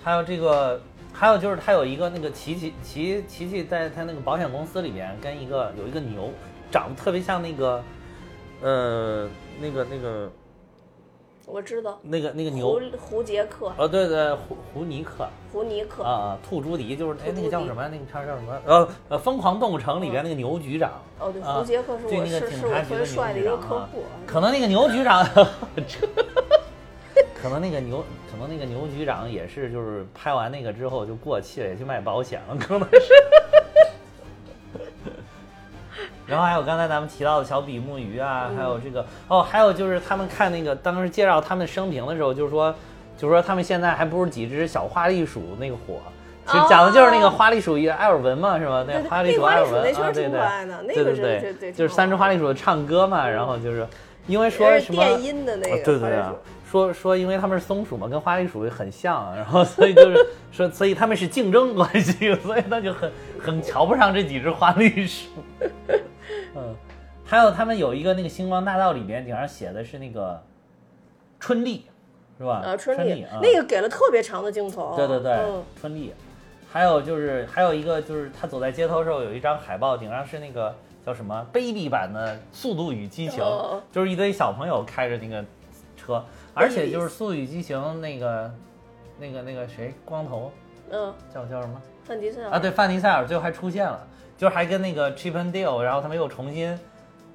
[0.02, 0.80] 还有这个
[1.12, 6.30] 还有就是他有一个那个琪琪琪琪琪在他那个保险公司里边跟一个有一个牛
[6.70, 7.82] 长得特别像那个
[8.62, 9.28] 呃
[9.60, 10.32] 那个那个
[11.46, 15.26] 我知道，那个那个牛胡杰克、哦对对胡胡尼克。
[15.52, 17.88] 胡尼克，啊啊，兔朱迪就是哎，那个叫什么？
[17.88, 18.60] 那个片儿叫什么？
[18.66, 20.90] 呃呃，《疯狂动物城》里边那个牛局长。
[21.20, 25.24] 哦对，啊胡杰克是我是是我特别帅的一个客户，可能那个牛局长，
[27.40, 32.98] 可能那个牛，可能那个牛局长也是，就是拍完那个之后就过气了，也去卖保险了，可能是。
[36.26, 42.74] 然后还有刚才咱们提到的小比目鱼啊，还有这个哦，还有就是他们看那个当时介绍他们生平的时候，就是说，
[43.16, 46.00] 就是说他们现在还不如几只小花栗鼠那个火。
[46.48, 48.84] 其实讲的就是那个花栗鼠与艾尔文嘛，是吧？
[48.86, 49.82] 那花栗鼠艾尔文啊，
[50.86, 53.86] 对对对对对就是三只花栗鼠唱歌嘛，然后就是
[54.28, 56.22] 因为说什么电音的那啊个对对对
[56.70, 63.10] 说说因为他们是松鼠嘛，跟花栗鼠很像，然后所以就是说，所以他们是竞争关系， 所以他就很
[63.40, 65.28] 很瞧不上这几只花栗鼠。
[66.56, 66.74] 嗯，
[67.24, 70.42] 还有他们有一个那个星光大道里边顶上写的是那个
[71.38, 71.84] 春丽，
[72.38, 72.62] 是吧？
[72.64, 75.62] 啊，春丽丽啊，那个给了特别长的镜头，对对对，嗯。
[75.80, 76.12] 春丽。
[76.72, 83.80] 还有就是还有一个就是他走在街头的时候有一张海报，顶上是那个叫什么 baby 版的《速度与激情》哦。
[83.90, 85.42] 就是一堆小朋友开着那个
[85.96, 88.52] 车，而且就是《速度与激情》那个
[89.18, 90.52] 那个那个谁光头？
[90.90, 91.80] 嗯，叫叫什么？
[92.04, 92.50] 范迪塞尔。
[92.50, 92.58] 啊？
[92.58, 94.06] 对，范迪塞尔最后还出现了，
[94.36, 96.78] 就是还跟那个 Chip and Dale，然后他们又重新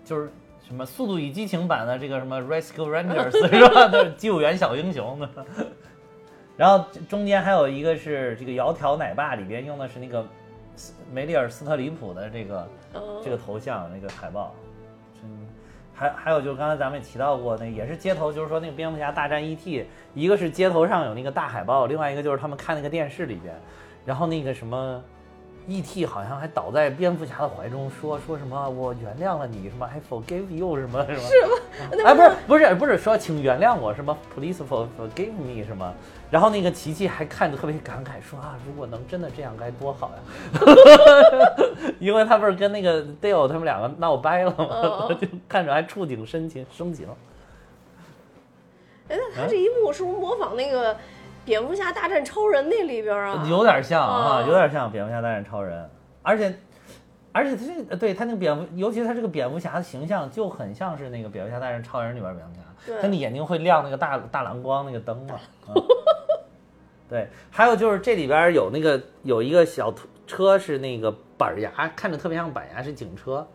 [0.04, 0.30] 就是。
[0.64, 3.90] 什么《速度与激情》版的这个什么 Rescue Rangers 是吧？
[3.90, 5.30] 都是救援小英雄的。
[6.56, 10.26] 然后中间还有一个是这个窈窕奶爸里边用的是那个
[11.12, 14.56] 梅丽尔·斯特里普的这个嗯这个头像那个海报，
[15.26, 15.46] 嗯，
[15.94, 23.54] 还还有就是刚才咱们也提到过，那也是街头，就是说那个蝙蝠侠大战 E.T.，一个是街头上有那个大海报，另外一个就是他们看那个电视里边，
[24.06, 25.04] 然后那个什么。
[25.68, 26.06] E.T.
[26.06, 32.04] 好像还倒在蝙蝠侠的怀中，说说什么我原谅了你，什么 I forgive you 什么什么，是吗？
[32.06, 35.94] 哎，不是不是不是说请原谅我，什么 Please for forgive me 什么？
[36.30, 40.20] 然后那个琪琪还看着特别感慨说啊，如果能真的这样该多好呀！
[42.00, 44.66] 因为他不是跟那个 Dale 他们两个闹掰了吗？
[44.70, 47.08] 哦 就看着还触景生情生情。
[49.10, 50.96] 哎，那他这一幕是不是模仿那个
[51.44, 53.46] 蝙蝠侠大战超人那里边啊？
[53.50, 55.90] 有点像啊，哦有点像蝙蝠侠大战超人，
[56.22, 56.54] 而且
[57.32, 65.36] 而且他这个对他那个蝙蝠，尤其他这个蝙蝠侠的形象就很像是那个蝙蝠侠大战超人里边蝙蝠侠，他那眼睛会亮那个大大蓝光那个灯嘛。
[65.68, 65.74] 啊
[67.10, 69.94] 对，还有就是这里边有那个有一个小
[70.26, 73.46] 车是那个板牙，看着特别像板牙，是警车。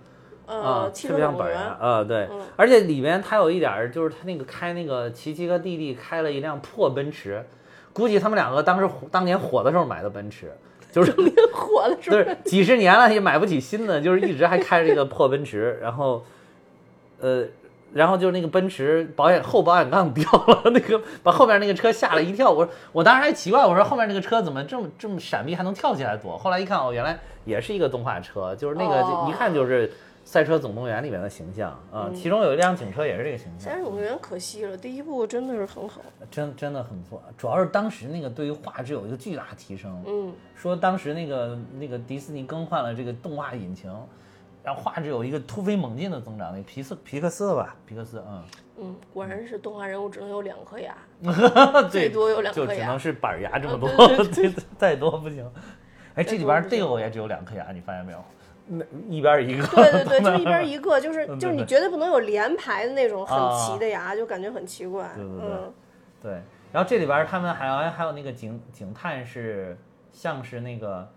[0.47, 7.45] 啊呃，，特别像板牙，啊，对嗯，而且里面他有一点儿，就是他那个开那个琪琪和弟弟开了一辆破奔驰，
[7.97, 10.53] 估计他们两个当时当年火的时候买的奔驰，
[10.93, 11.11] 就是
[11.51, 12.37] 火的是就不是？
[12.45, 16.23] 几十年了也买不起新的，就是一直还开着一个破奔驰， 然后，
[17.21, 17.45] 呃，
[17.95, 22.51] 然后就是那个奔驰保险后保险杠掉了，那个把后面那个车吓了一跳。
[22.51, 26.37] 我说我当时还奇怪，我说后面那个车怎么这么这么闪避，还能跳起来躲？
[26.37, 29.89] 后来一看，哦，原来也是一个动画车，就是那个、哦一看就是
[30.27, 33.85] 《赛车总动员》里面的形象啊、其中有一辆警车也是这个形象赛车。
[33.85, 36.03] 总动员可惜了，第一部真的是很好。
[36.29, 40.03] 真真的很不错，主要是当时那个对于画质有一个巨大提升。
[40.05, 43.89] 嗯，说当时那个那个迪士尼更换了这个动画引擎，
[44.64, 46.51] 然后画质有一个突飞猛进的增长。
[46.51, 48.43] 那个皮斯皮克斯吧，皮克斯，嗯，
[48.79, 52.99] 嗯，果然是动画人物只能有两颗牙，对 最多有两颗牙就只能。
[52.99, 55.49] 是板牙这么多啊对，对， 再多不行。
[56.16, 58.18] 哎，这里边再多不行 Dale 也只有两颗牙，你发现没有？
[58.69, 65.11] 那一边一个，对对 对，就一边一个，就是嗯就是你对绝对不能有连排的那种很啊齐的牙，就感觉很奇怪。
[65.14, 65.75] 对对对嗯，
[66.23, 66.33] 对，
[66.73, 69.77] 然后这里边他们还有还有那个警警探是
[70.12, 71.09] 像是那个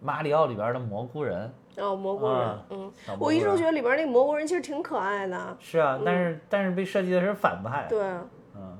[0.00, 5.56] 马里奥里边的蘑菇人，哦蘑菇人啊，嗯，我一直都觉得里边那个蘑菇人其实挺可爱的。
[5.58, 8.00] 是啊，但是但是被设计的是反派，对，
[8.54, 8.76] 嗯，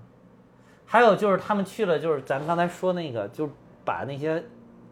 [0.84, 3.53] 还有就是他们去了，就是咱刚才说那个，就是
[3.84, 4.45] 把那些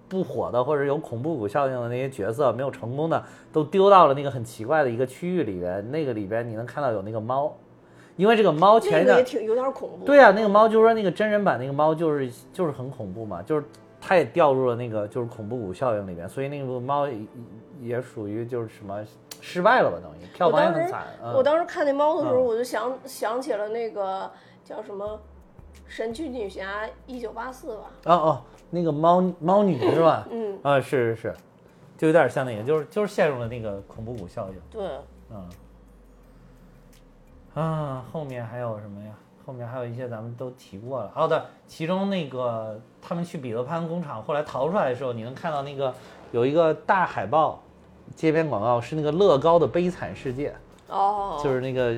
[0.08, 5.90] 不火的或者有恐怖谷效应的那些角色没有成功的，都丢到了那个很奇怪的一个区域里边。
[5.90, 7.52] 那个里边你能看到有那个猫，
[8.16, 10.04] 因为这个猫前那一段个也挺有点恐怖。
[10.04, 13.64] 对啊，那个猫就是说那个真人版那个猫就是就是很恐怖嘛，就是
[14.00, 17.18] 它也掉入了那个就是恐怖谷效应里边，所以那个猫也
[17.80, 19.04] 也属于就是什么
[19.40, 21.06] 失败了吧，等于票房也很惨。
[21.22, 24.30] 嗯、我当时看那猫的时候，嗯我就想想起了那个
[24.64, 25.04] 叫什么
[25.88, 27.82] 《神奇女侠一九八四》吧。
[28.04, 30.26] 哦哦，那个猫猫女是吧？
[30.30, 31.34] 嗯，啊，是是是，
[31.96, 34.54] 就有点像那个，就是就是陷入了那个恐怖谷效应。
[34.70, 34.88] 对，
[35.30, 35.48] 嗯，
[37.54, 39.12] 啊，后面还有什么呀？
[39.44, 41.12] 后面还有一些咱们都提过了。
[41.14, 45.94] 哦，对，其中那个他们去彼得潘工厂后来逃出来的时候，你能看到那个
[46.32, 47.62] 有一个大海报，
[48.14, 50.54] 街边广告是那个乐高的悲惨世界，
[50.88, 51.96] 哦，就是那个。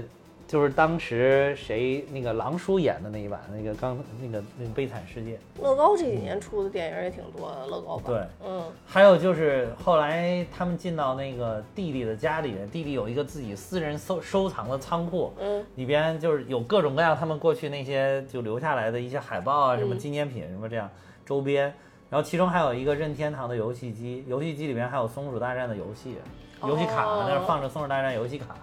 [0.49, 8.05] 就是当时谁那个狼叔演的那一版那个刚那个那个悲惨世界，乐高这几年出的电影也挺多的，乐高版。
[8.07, 19.99] 对，嗯，还有就是后来他们进到那个弟弟的家里面，弟弟有一个自己私人收收藏的仓库，嗯，里边就是有各种各样他们过去那些就留下来的一些海报啊，什么嗯。
[19.99, 20.88] 纪念品什么这样
[21.26, 21.64] 周边，
[22.09, 26.14] 然后其中还有一个任天堂的游戏机，游戏机里边还有松鼠大战的游戏，
[26.62, 28.57] 游戏卡哦那儿放着松鼠大战游戏卡，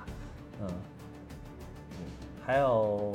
[0.60, 0.68] 嗯，
[2.46, 3.14] 还有。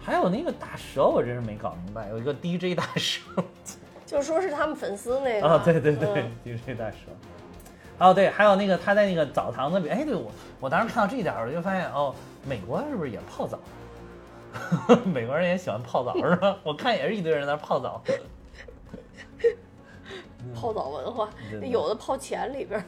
[0.00, 3.20] 还有那个大蛇，我真是没搞明白，有一个 DJ 大蛇，
[4.06, 5.48] 就说是他们粉丝那个。
[5.48, 6.96] 啊，对对对嗯，就是大蛇。
[7.98, 10.30] 哦，对，还有那个他在那个澡堂子里，哎，对我
[10.60, 12.14] 我当时看到这一点儿，我就发现哦，
[12.44, 13.58] 美国是不是也泡澡？
[15.04, 16.56] 美国人也喜欢泡澡是吧？
[16.62, 18.00] 我看也是一堆人在那泡澡。
[20.54, 22.86] 泡澡文化对，对有的泡钱里边儿。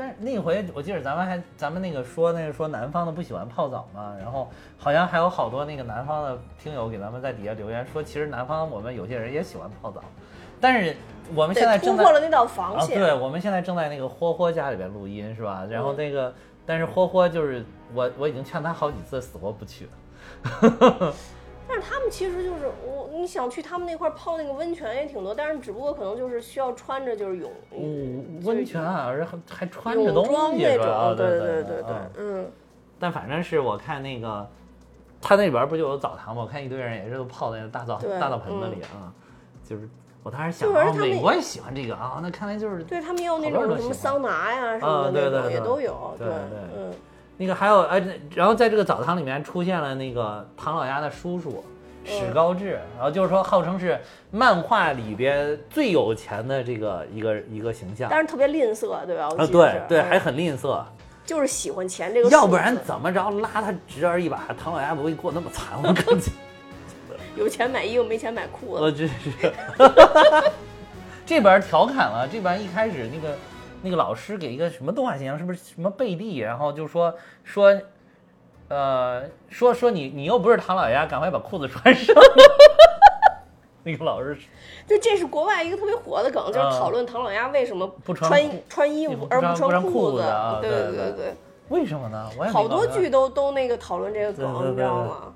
[0.00, 4.48] 但是那回我记得咱们还咱们那个说那个说南方的不喜欢泡澡嘛，然后
[4.78, 10.02] 好像还有好多那个南方的听友给咱们在底下留言说，其实南方我们有些人也喜欢泡澡，
[10.58, 10.96] 但是
[11.34, 12.98] 我们现在，正在突破了那道防啊，线。
[12.98, 15.66] 对，我们现在正在那个霍霍家里边录音是吧？
[15.68, 16.32] 然后嗯那个，
[16.64, 21.12] 但是霍霍就是我我已经劝他好几次，死活不去了。
[21.72, 32.52] 但是他们其实就是我，你想去他们那块儿泡那个温泉也挺多，但是只不过可能就是需要穿着就是泳，嗯，温泉啊，而且还还穿着泳东装那种，对对对对对嗯，嗯，
[32.98, 34.44] 但反正是我看那个，
[35.22, 36.42] 他那里边不就有澡堂吗？
[36.42, 39.14] 我看一堆人也是都泡在那大澡大澡盆子里啊，
[39.62, 39.88] 就是
[40.24, 46.34] 我当时想，哦，美国也喜欢这个啊，那看来就是对他们也有那种什么桑拿呀什啊么的也都有，对对
[46.76, 46.92] 嗯，
[47.40, 47.98] 那个还有呃，
[48.34, 51.64] 然后在这个澡堂里面出现了那个唐老鸭的叔叔
[52.04, 53.98] 史高治，然后就是说号称是
[54.30, 59.30] 漫画里边最有钱的这个一个一个形象但是特别吝啬，对吧？
[59.30, 60.84] 我啊，对对，还很吝啬，
[61.24, 66.30] 就是喜欢钱这个要不然怎么着拉他侄儿一把，唐老鸭不会过那么惨，我感觉，
[67.36, 69.52] 有钱买衣服没钱买裤子，我真是，
[71.24, 73.34] 这 边调侃了，这边一开始那个
[73.82, 77.14] 那个老师给一个什么动画形象，是不是什么贝蒂，然后就说
[77.44, 77.80] 说。
[78.72, 82.14] 呃，说说你你又不是唐老鸭，赶快把裤子穿上。
[83.82, 84.38] 那个老师
[84.86, 91.34] 就这是国外一个特别火的梗，就是啊讨论唐老鸭为什么不穿穿裤穿衣服而不穿裤裤子啊对对对对
[91.68, 92.30] 为什么呢？
[92.38, 95.32] 我也好多剧都都那个讨论这个梗，你知道吗？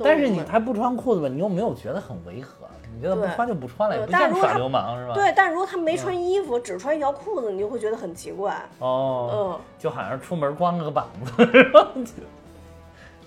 [0.00, 1.26] 但是你还不穿裤子吧？
[1.26, 2.68] 你又没有觉得很违和？
[3.02, 5.14] 你觉得不穿就不穿了，也不像耍流氓是吧？
[5.14, 8.54] 对，但如果他没穿衣服，只穿一条裤子，你就会觉得很奇怪。
[8.78, 11.88] 哦，嗯，就好像出门光个膀子是吧？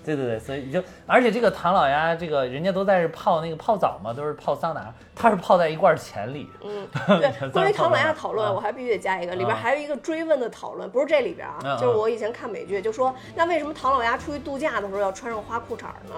[0.02, 6.48] 对对对，所以就而且这个唐老鸭，这个人家都在这泡那个泡澡嘛，都是泡桑拿，他是泡在一罐钱里。
[6.62, 6.86] 嗯，
[7.20, 16.14] 对对，关于唐老鸭讨论，啊我还必须得加一个，里边啊还有一个追问的讨论，不是这里边啊，啊就是我以前看美剧，就说那为什么唐老鸭出去度假的时候要穿上花裤衩呢？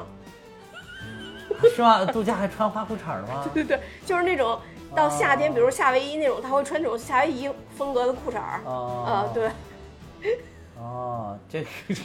[1.74, 2.04] 是吗？
[2.06, 3.48] 度假还穿花裤衩的吗？
[3.52, 4.58] 对对对，就是那种
[4.94, 8.60] 到夏天，哦比如夏威夷那种，他会穿这种夏威夷风格的裤衩儿。
[8.64, 9.50] 哦啊，对，
[10.78, 11.68] 哦，这个，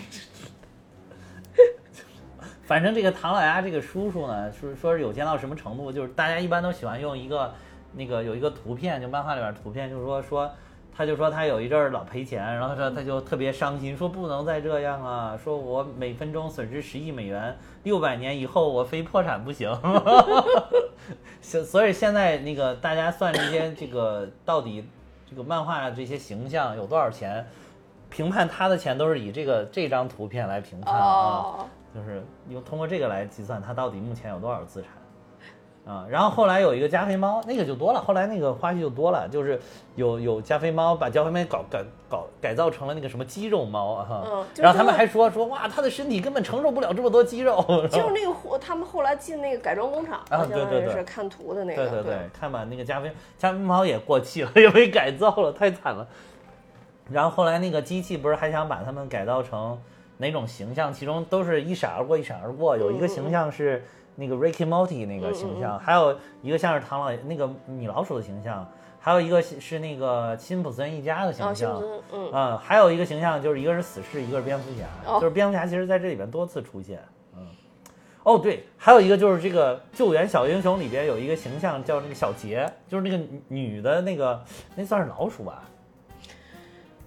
[2.66, 7.54] 反正这个唐老鸭这个叔叔呢，说说是有钱到什么程度，就是大家一般都喜欢用一个
[7.94, 10.52] 那个有一个图片，就漫画里边图片，就是说说。
[10.96, 19.76] 他就说他有一阵儿老赔钱，然后他说他就特别伤心，说不能再这样啊，说我每分钟损失十亿美元，六百年以后我非破产不行。
[21.42, 24.88] 所所以现在那个大家算这些这个到底
[25.30, 27.46] 这个漫画这些形象有多少钱，
[28.10, 34.92] 评判他的钱都是以这个这张图片来评判啊，哦，就是用通过这个来计算他到底目前有多少资产。
[35.86, 38.00] 啊，然后后来有一个加菲猫，那个就多了。
[38.00, 39.60] 后来那个花絮就多了，就是
[39.96, 44.24] 有有加菲猫把加菲猫搞改搞改造成了那个什么肌肉猫啊哈。
[44.26, 47.62] 嗯然后他们还说说哇，它的身体根本承受不了这么多肌肉。
[47.92, 56.08] 就是那个货，他们后来进那个改装工厂，啊对对对是看图的那个，对对对，看吧，那个加菲加菲猫也过气了， 也被改造了，太惨了。
[57.12, 59.78] 然后后来那个机器不是还想把它们改造成
[60.20, 60.94] 哪种形象？
[60.94, 62.78] 其中都是一闪而过，一闪而过。
[62.78, 63.84] 有一个形象是
[64.16, 71.82] 那个 Ricky Morty 那个形象，还有一个像是唐老爷那个米老鼠的形象，还有一个是是那个辛普森一家的啊，形象。
[72.12, 77.00] 嗯，嗯，还有一个形象就是一个是死侍，一个是蝙蝠侠，哦就是蝙蝠侠其实在这里边多次出现。
[77.36, 77.48] 嗯，
[78.24, 84.44] 哦对，还有一个就是这个救援小英雄里边有一个形象叫那个小杰，就是那个女女的那个
[84.76, 85.64] 那算是老鼠吧？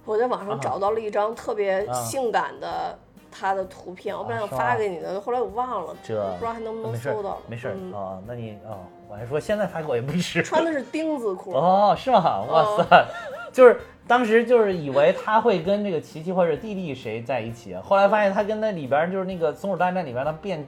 [0.05, 2.97] 我在网上找到了一张特别啊性感的
[3.39, 7.37] 他的图片，我本来想发给你的，后来我忘了，这不知道还能不能没事儿搜到。
[7.47, 8.79] 没事儿嗯哦，那你啊，
[9.09, 10.41] 我还说现在发给我也不迟。
[10.41, 12.41] 穿的是 钉子裤，哦，是吗？
[12.49, 13.05] 哇塞，
[13.51, 20.65] 就是当时就是以为他会跟这个琪琪或者弟弟谁在一起，后来发现他跟那里边就是那个松鼠大战里边他变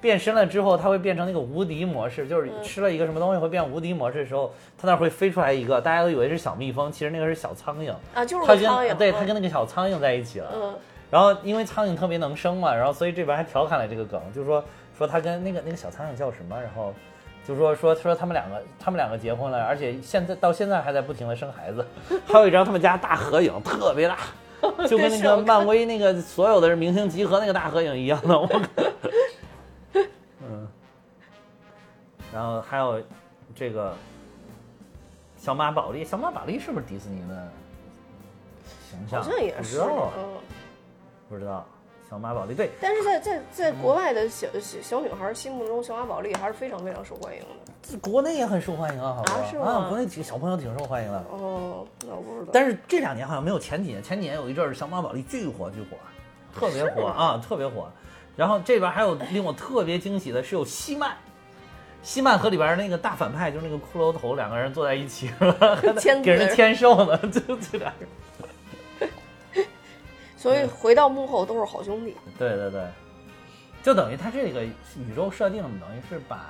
[0.00, 7.92] 变身了之后，他会变成那个无敌模式，就是吃了一个什么东西会变无敌模式的时候，他那会飞出来一个，大家都以为是小蜜蜂，其实那个是小苍蝇。
[8.14, 10.74] 啊，就是苍蝇，跟对他嗯跟那个小苍蝇在一起了，嗯
[11.10, 14.62] 然后因为苍蝇特别能生嘛，然后所以这边还调侃了这个梗，就是说
[14.96, 16.92] 说他跟那个那个小苍蝇叫什么，然后
[17.46, 21.86] 就说说说他们两个他们两个结婚了，而且现在到现在还在不停的生孩子，
[22.28, 24.18] 还有一张他们家大合影，特别大，
[24.86, 28.60] 就跟那个漫威那个所有的明星集合那个大合影一样的，我靠，
[30.44, 30.68] 嗯，
[32.34, 33.00] 然后还有
[33.54, 33.94] 这个
[35.38, 37.48] 小马宝莉，小马宝莉是不是迪士尼的
[38.90, 39.22] 形象？
[39.22, 40.24] 好像也是，不知道，嗯。
[41.28, 41.64] 不知道。
[42.08, 47.98] 小马宝莉对，但是在在在国外的小小小女孩心目中，小马宝莉还是非常非常受欢迎的。
[47.98, 49.32] 国内也很受欢迎啊，好吧？
[49.34, 51.18] 啊是吗国内几个小朋友挺受欢迎的。
[51.30, 52.50] 哦，那我不知道。
[52.50, 55.98] 但是这两年好像没有前几年，前几年有一阵儿小马宝莉巨火巨火，
[56.58, 57.90] 特别火啊，特别火。
[58.34, 61.14] 然后这边还有令我特别惊喜的是有西曼，
[62.02, 65.30] 西曼和里边那个大反派就是那个骷髅头两个人坐在一起，
[66.24, 68.08] 给人签售呢，就这俩人。
[70.38, 72.16] 所以回到幕后都是好兄弟。
[72.38, 72.86] 对对对，
[73.82, 76.46] 就等于他这个宇宙设定，等于是把，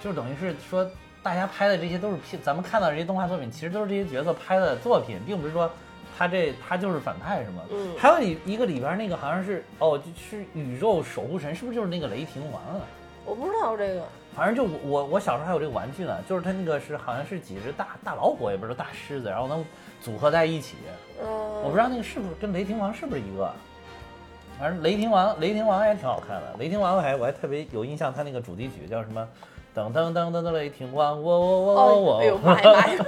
[0.00, 0.88] 就就等于是说，
[1.20, 5.68] 大家拍的这些都是片，咱们看到这些动画作品，其实都是这些角色拍的作品，并不是说
[6.16, 7.60] 他这他就是反派什么。
[7.72, 12.80] 嗯还有一一个里边那个好像是哦，就是宇宙守护神，是不是就是那个雷霆王啊？
[13.24, 14.04] 我不知道这个，
[14.36, 19.64] 反正就我我我小时候还有这个玩具呢，就是它那个是好像是几只大大老虎，也不是大狮子，然后能
[20.00, 20.76] 组合在一起。
[21.20, 21.26] 嗯，
[21.62, 23.50] 我不知道那个是不是跟雷霆王是不是一个，
[24.58, 26.54] 反正雷霆王雷霆王也挺好看的。
[26.58, 29.26] 雷霆王我还我还特别有印象，他那个主题曲叫什么？
[29.74, 32.16] 噔噔噔噔噔雷霆王，我我我我哦，我。
[32.18, 33.04] 哎呦妈呀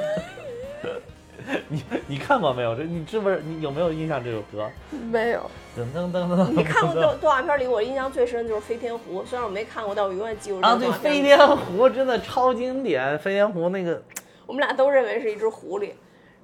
[1.68, 2.74] 你你看过没有？
[2.74, 4.70] 这你是不是你有没有印象这首歌？
[5.11, 5.41] 没有。
[5.76, 6.49] 噔噔噔噔。
[6.51, 10.76] 你看过动动画片里，我印象最深的就是飞天狐，虽然我没看过，但我永远记住这啊？
[10.78, 10.91] 对。
[10.93, 13.18] 飞天狐真的超经典。
[13.18, 14.03] 飞天狐那个
[14.45, 15.93] 我们俩都认为是一只狐狸，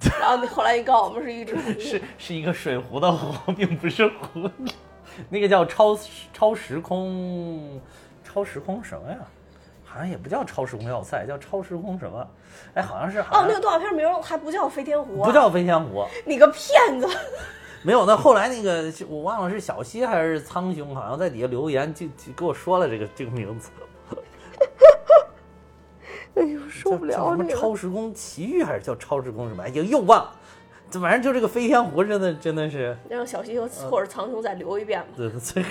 [0.19, 4.49] 然后你后来一告诉我们是一只，是是一个水壶的壶，并不是壶。
[5.29, 5.97] 那个叫超
[6.33, 7.81] 超时空，
[8.23, 9.17] 超时空什么呀？
[9.83, 12.27] 好像也不叫超时空要塞，叫超时空什么？
[12.73, 17.07] 哎，好像是好哦，那个动画片名还不叫飞天狐、啊，不叫飞天狐， 你个骗子！
[17.81, 18.05] 没有。
[18.05, 23.69] 那后来那个我忘了是小西还是苍兄，好像在底下留言就就给我说了这个这个名字，
[26.41, 27.49] 哎呦，受不了什么了。
[27.49, 29.63] 超时空奇遇还是叫超时空什么？
[29.63, 30.31] 哎，又又忘了。
[30.91, 32.95] 这反正就这个飞天狐真的真的是。
[33.09, 35.07] 让小西或者苍穹再留一遍吧。
[35.15, 35.65] 对对对。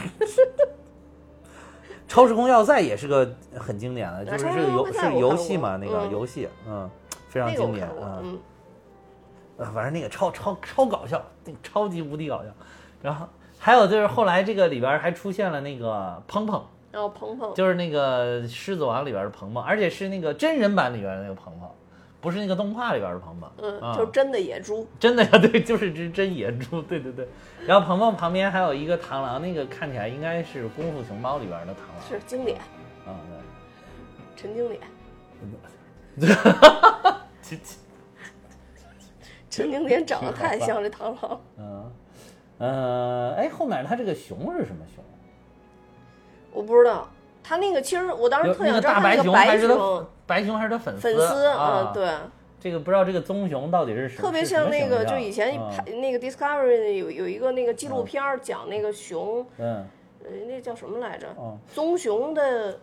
[2.06, 6.90] 超时空要塞也是个很经典的，就是超是个游是游戏嘛，那个嗯游戏，嗯，
[7.28, 8.20] 非常经典，啊。
[8.22, 8.38] 嗯，
[9.58, 12.50] 啊，反正那个超超超搞笑，那个超级无敌搞笑。
[13.00, 13.26] 然后
[13.58, 16.62] 还有就是后来这个里边还出现了那个鹏鹏，
[16.94, 21.68] 然后鹏鹏，就是那个《狮子王》里边的鹏鹏，而且是那个真人版里边的那个鹏鹏，
[22.20, 23.50] 不是那个动画里边的鹏鹏。
[23.56, 27.26] 嗯，啊就是真的野猪，真的呀， 对，就是只真野猪，对对对。
[27.66, 32.08] 然后鹏鹏旁边还有一个螳螂，那个看起来应该是《功夫熊猫》里边的螳螂。
[32.08, 32.60] 是经典，
[33.04, 33.18] 啊，
[34.36, 34.80] 陈经典，
[36.44, 37.20] 哈哈哈
[39.50, 41.40] 陈经典长得太像这螳螂。
[41.58, 41.92] 嗯，
[42.58, 45.02] 呃，哎，后面他这个熊是什么熊？
[46.54, 47.06] 我不知道，
[47.42, 51.00] 他那个其实我当时特想知道那个大他那个白熊还是他白熊还是他粉丝？
[51.02, 52.08] 粉丝，啊嗯，，对，
[52.58, 59.86] 这个不知道这个棕熊到底是什么，特别像那个，就以前嗯拍那个 Discovery 有有一个那个纪录片讲那个熊，嗯
[60.24, 61.26] 呃，那叫什么来着？
[61.36, 62.78] 哦棕熊的。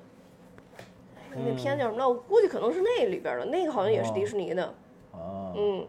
[1.33, 2.05] 哎那片叫什么来？
[2.05, 4.73] 我估计可能是那里边的，那个好像也是迪士尼的。
[5.13, 5.87] 哦，嗯，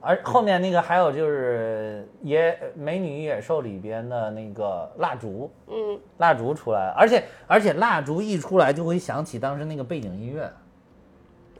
[0.00, 10.50] 而后面那个还有就是野美女与野兽里边的那个蜡烛，嗯，蜡烛出来，而且而且蜡烛一出来就会想起当时那个背景音乐，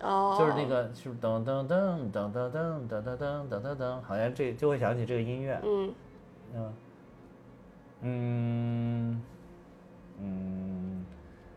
[0.01, 5.95] 哦，就是那个是噔噔噔噔噔噔噔噔噔噔噔噔，好像这就会想起这个音乐，嗯，
[6.55, 6.73] 嗯
[8.03, 9.23] 嗯
[10.23, 11.05] 嗯，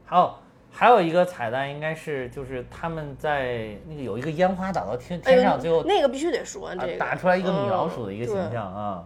[0.03, 0.33] 还有
[0.75, 9.03] 还有一个彩蛋应该是就是他们在那个有一个烟花打到天哎天上，最后呦，那个必须得说这个，打出来一个米老鼠的一个形嗯象啊。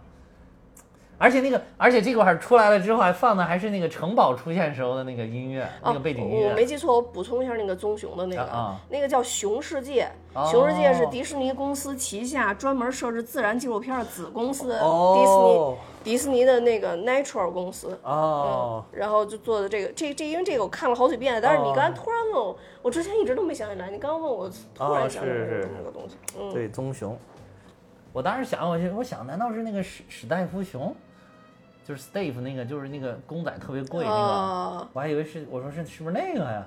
[1.19, 6.55] 而且那个，而且这块儿出来了之后，还放的还是那个城堡出现时候的那个音乐，那个背景音乐、我。
[6.55, 10.07] 没记错，我补充一下那个棕熊的那个，啊啊那个叫熊世界。
[10.35, 17.99] 哦熊世界是迪士尼公司旗下专门设置自然纪录片的子公司，哦迪士尼迪士尼的那个 Natural 公司。
[18.01, 26.15] 哦，嗯，然后就做的这个，这这因为这个我看了好几遍，但是你刚才突然问我，我之前一直都没想起来，你刚刚问我，突然想起来这个东西。
[26.39, 27.17] 嗯，对，棕熊。
[28.13, 30.95] 我当时想，我就我想，难道是那个史史黛夫熊，
[31.83, 34.15] 就是 Steve 那个，就是那个公仔特别贵那个？
[34.15, 36.65] 啊，我还以为是，我说是是不是那个呀？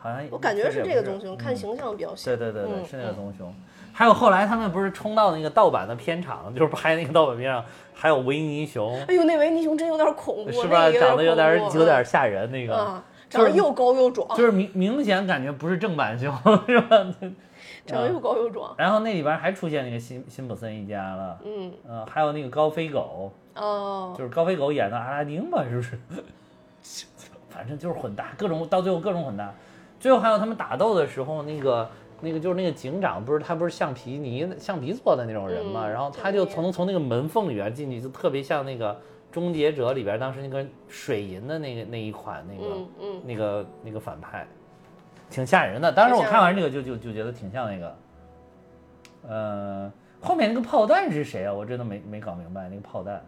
[0.00, 2.26] 好像我感觉是这个棕熊，看嗯形象比较像。
[2.26, 3.52] 对对对对，嗯是那个棕熊。
[3.92, 7.64] 还有后来他们不是冲到那个盗版的片场，就是拍那个盗版片上，
[7.94, 10.90] 还有维尼熊，哎呦，那维尼熊真有点恐怖，是吧？
[10.92, 16.32] 长得有点有点吓人那个，啊，长得又高又壮，就是明明显感觉不是正版熊，
[16.66, 16.98] 是吧？
[17.86, 18.74] 长得又高又壮。
[18.76, 25.98] 然后那里边还出现那个辛辛普森一家了，嗯，呃，还有那个高飞狗，哦，就是高飞狗演的阿拉丁吧，是不是？
[27.50, 29.52] 反正就是混搭，各种到最后各种混搭。
[29.98, 38.92] 最后还有他们打斗的时候，那个那个就是那个警长，不是他不是橡皮泥橡皮做的那种人嘛，嗯然后他就从从那个门缝里边进去，就特别像那个
[39.30, 44.46] 《终结者》里边当时那个水银的那个那一款那个、嗯嗯，那个那个反派，
[45.30, 45.92] 挺吓人的。
[45.92, 47.96] 当时我看完这个就就就觉得挺像那个，
[49.28, 51.52] 呃，后面那个炮弹是谁啊？
[51.52, 53.22] 我真的没没搞明白那个炮弹。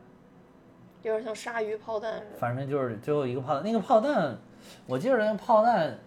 [1.03, 2.21] 有点像鲨鱼炮弹。
[2.37, 4.37] 反正就是最后一个炮弹，那个炮弹，
[4.87, 5.99] 我记得那个炮弹，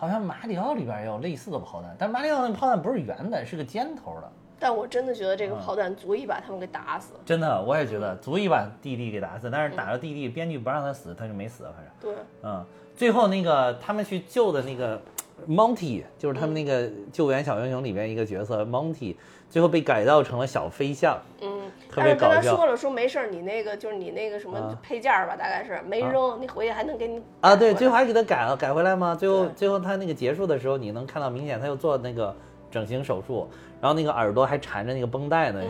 [0.00, 4.32] 好像马里奥里边也有类似的炮弹，但马里奥那个炮弹不是圆的，是个尖头的。
[4.58, 7.12] 但我真的觉得这个嗯炮弹足以把他们给打死。
[7.22, 12.14] 真的，我也觉得足以把弟弟给打死，但是打到弟弟，编剧不让他死，他就没死，反正。
[12.14, 12.64] 对，嗯，
[12.96, 14.98] 最后那个他们去救的那个
[15.46, 19.16] Monty，就是他们那个救援小英雄里边一个角色 Monty，
[19.50, 29.14] 最后被改造成了小飞象，嗯，特但是跟他说了，说没事儿，你那个就是你那个什么啊配件儿吧，大概是没扔，你回去还能给你啊，对，最后还给他改了，改回来吗？
[29.14, 32.34] 最后最后他那个结束的时候，你能看到明显他又做那个
[32.70, 33.48] 整形手术，
[33.80, 35.60] 然后那个耳朵还缠着那个绷带呢，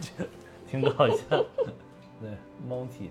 [0.68, 1.16] 挺搞笑。
[2.20, 2.30] 对
[2.68, 3.10] ，Monty。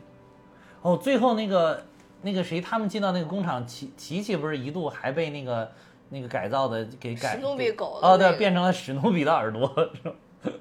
[0.81, 1.83] 哦，最后那个
[2.21, 5.69] 那个谁，他们进到那个工厂，琪琪琪不是一度还被那个
[6.09, 10.15] 那个改造的给改史努比狗的哦，对，变成了史努比的耳朵，是吧？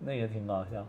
[0.00, 0.86] 那个挺搞笑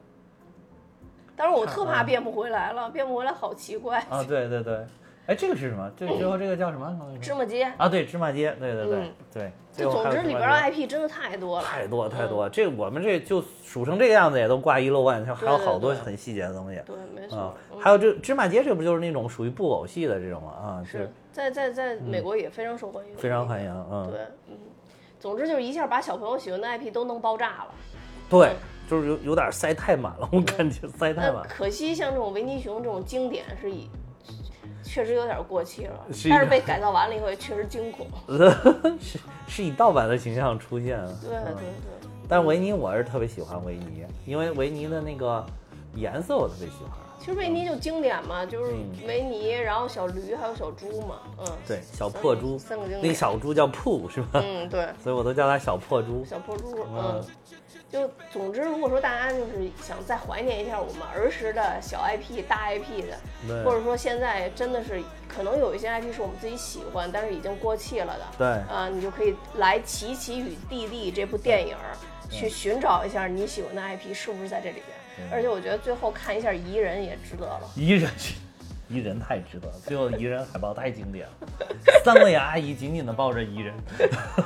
[1.41, 3.97] 但是我特怕啊变不回来了，变不回来好奇怪。
[4.11, 4.23] 啊！
[4.23, 4.85] 对对对，
[5.25, 5.91] 哎，这个是什么？
[5.97, 6.95] 这最后这个叫什么？
[7.19, 9.51] 芝麻街，啊，对，芝麻街，对对对、嗯对。
[9.71, 11.65] 最就总之里边的 IP 真的太多了。
[11.65, 17.55] 太多太多，这我们这就数成这个样子也都挂一漏万，还有好多很细节的东西对，没啊错。。
[17.71, 20.51] 嗯还有这芝麻街，这不就是那种属于布偶戏的这种吗？
[20.51, 24.19] 啊，是在在在美国也非常受欢迎，非常欢迎，嗯，对，
[24.49, 24.57] 嗯，
[25.19, 27.73] 总之就是一下把小朋友喜欢的 IP 都弄爆炸了。
[28.29, 28.51] 对，
[28.91, 31.47] 就是有有点塞太满了，我感觉塞太那满。
[31.47, 33.89] 可惜像这种维尼熊这种经典是以，
[34.83, 38.05] 确实有点过气了，是但是被改造完了以后也确实惊恐。
[38.99, 45.45] 是是以盗版的形象出现了，对嗯对对，但维尼我是特别喜欢维尼，因为维尼的那个
[45.95, 46.91] 颜色我特别喜欢。
[47.17, 53.01] 其实维尼就经典嘛，就是嗯维尼，然后小驴还有小猪嘛，嗯，对，小破猪，三个经典。
[53.03, 54.41] 那个小猪叫铺是吧？
[54.43, 56.25] 嗯，对，所以我都叫它小破猪。
[56.25, 57.25] 小破猪，嗯嗯，
[57.91, 71.75] 就总之，如果说大家就是想再怀念一下我们儿时的小 IP、大 IP 的，或者说现在真的是可能有一些 IP 是我们自己喜欢，但是已经过气了的，对啊，你就可以来《奇奇与弟弟》这部电影
[72.29, 75.29] 去寻找一下你喜欢的 IP 是不是在这里边。
[75.29, 77.69] 而且我觉得最后看一下宜人也值得了。
[77.75, 78.35] 宜人是，
[78.91, 81.33] 宜人太值得了， 最后的宜人海报太经典了，
[82.03, 83.73] 三位阿姨紧紧的抱着宜人，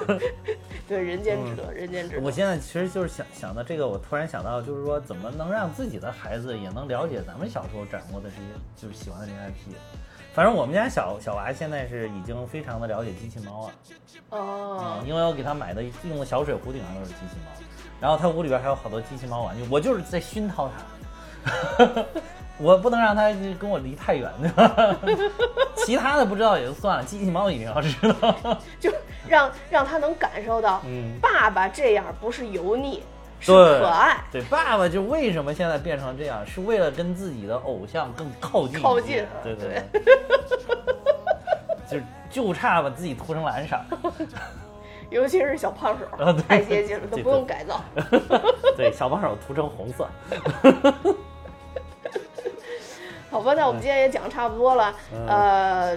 [0.88, 2.22] 对，人间值得，人间值得。
[2.22, 8.42] 我现在其实就是想想到这个，我突然想到，就是说怎么能让自己的孩子也能了解咱们小时候掌握的这些，
[8.76, 9.76] 就是喜欢的这些 IP。
[10.34, 13.74] 反正我们家小小娃现在是已经非常的了解机器猫了，
[14.32, 17.52] 哦，因为我给他买的用的小水壶顶上都是机器猫，
[18.02, 20.70] 然后他屋里边还有好多机器猫玩具，我就是在熏陶
[21.46, 22.06] 他，
[22.58, 23.30] 我不能让他
[23.60, 24.96] 跟我离太远，对吧？
[25.76, 28.58] 其他的不知道也就算了，机器猫一定要知道。
[28.80, 28.92] 就
[29.28, 33.04] 让让他能感受到，嗯爸爸这样不是油腻，
[33.40, 34.18] 是可爱。
[34.32, 38.80] 对，爸爸就为什么现在变成这样，是为了跟自己的偶像更靠近。
[38.82, 40.02] 靠近对对对，
[42.32, 43.78] 就就差把自己涂成蓝色。
[45.12, 47.80] 尤其是小胖手太接近了，都不用改造。
[48.76, 50.08] 对，小胖手涂成红色。
[53.36, 54.96] 好吧，那我们今天也讲的差不多了。
[55.28, 55.94] 呃，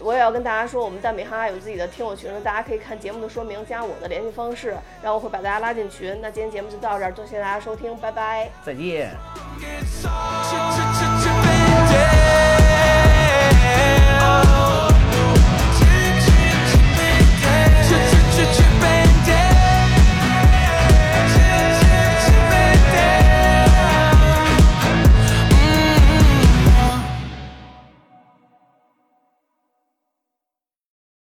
[0.00, 6.18] 我也要跟大家说，我们在美哈哈有自己的听友群，大家可以看节目的说明，加我的联系方式，然后我会把大家拉进群。
[6.20, 9.10] 那今天节目就到这儿，多谢大家收听，拜拜，再见。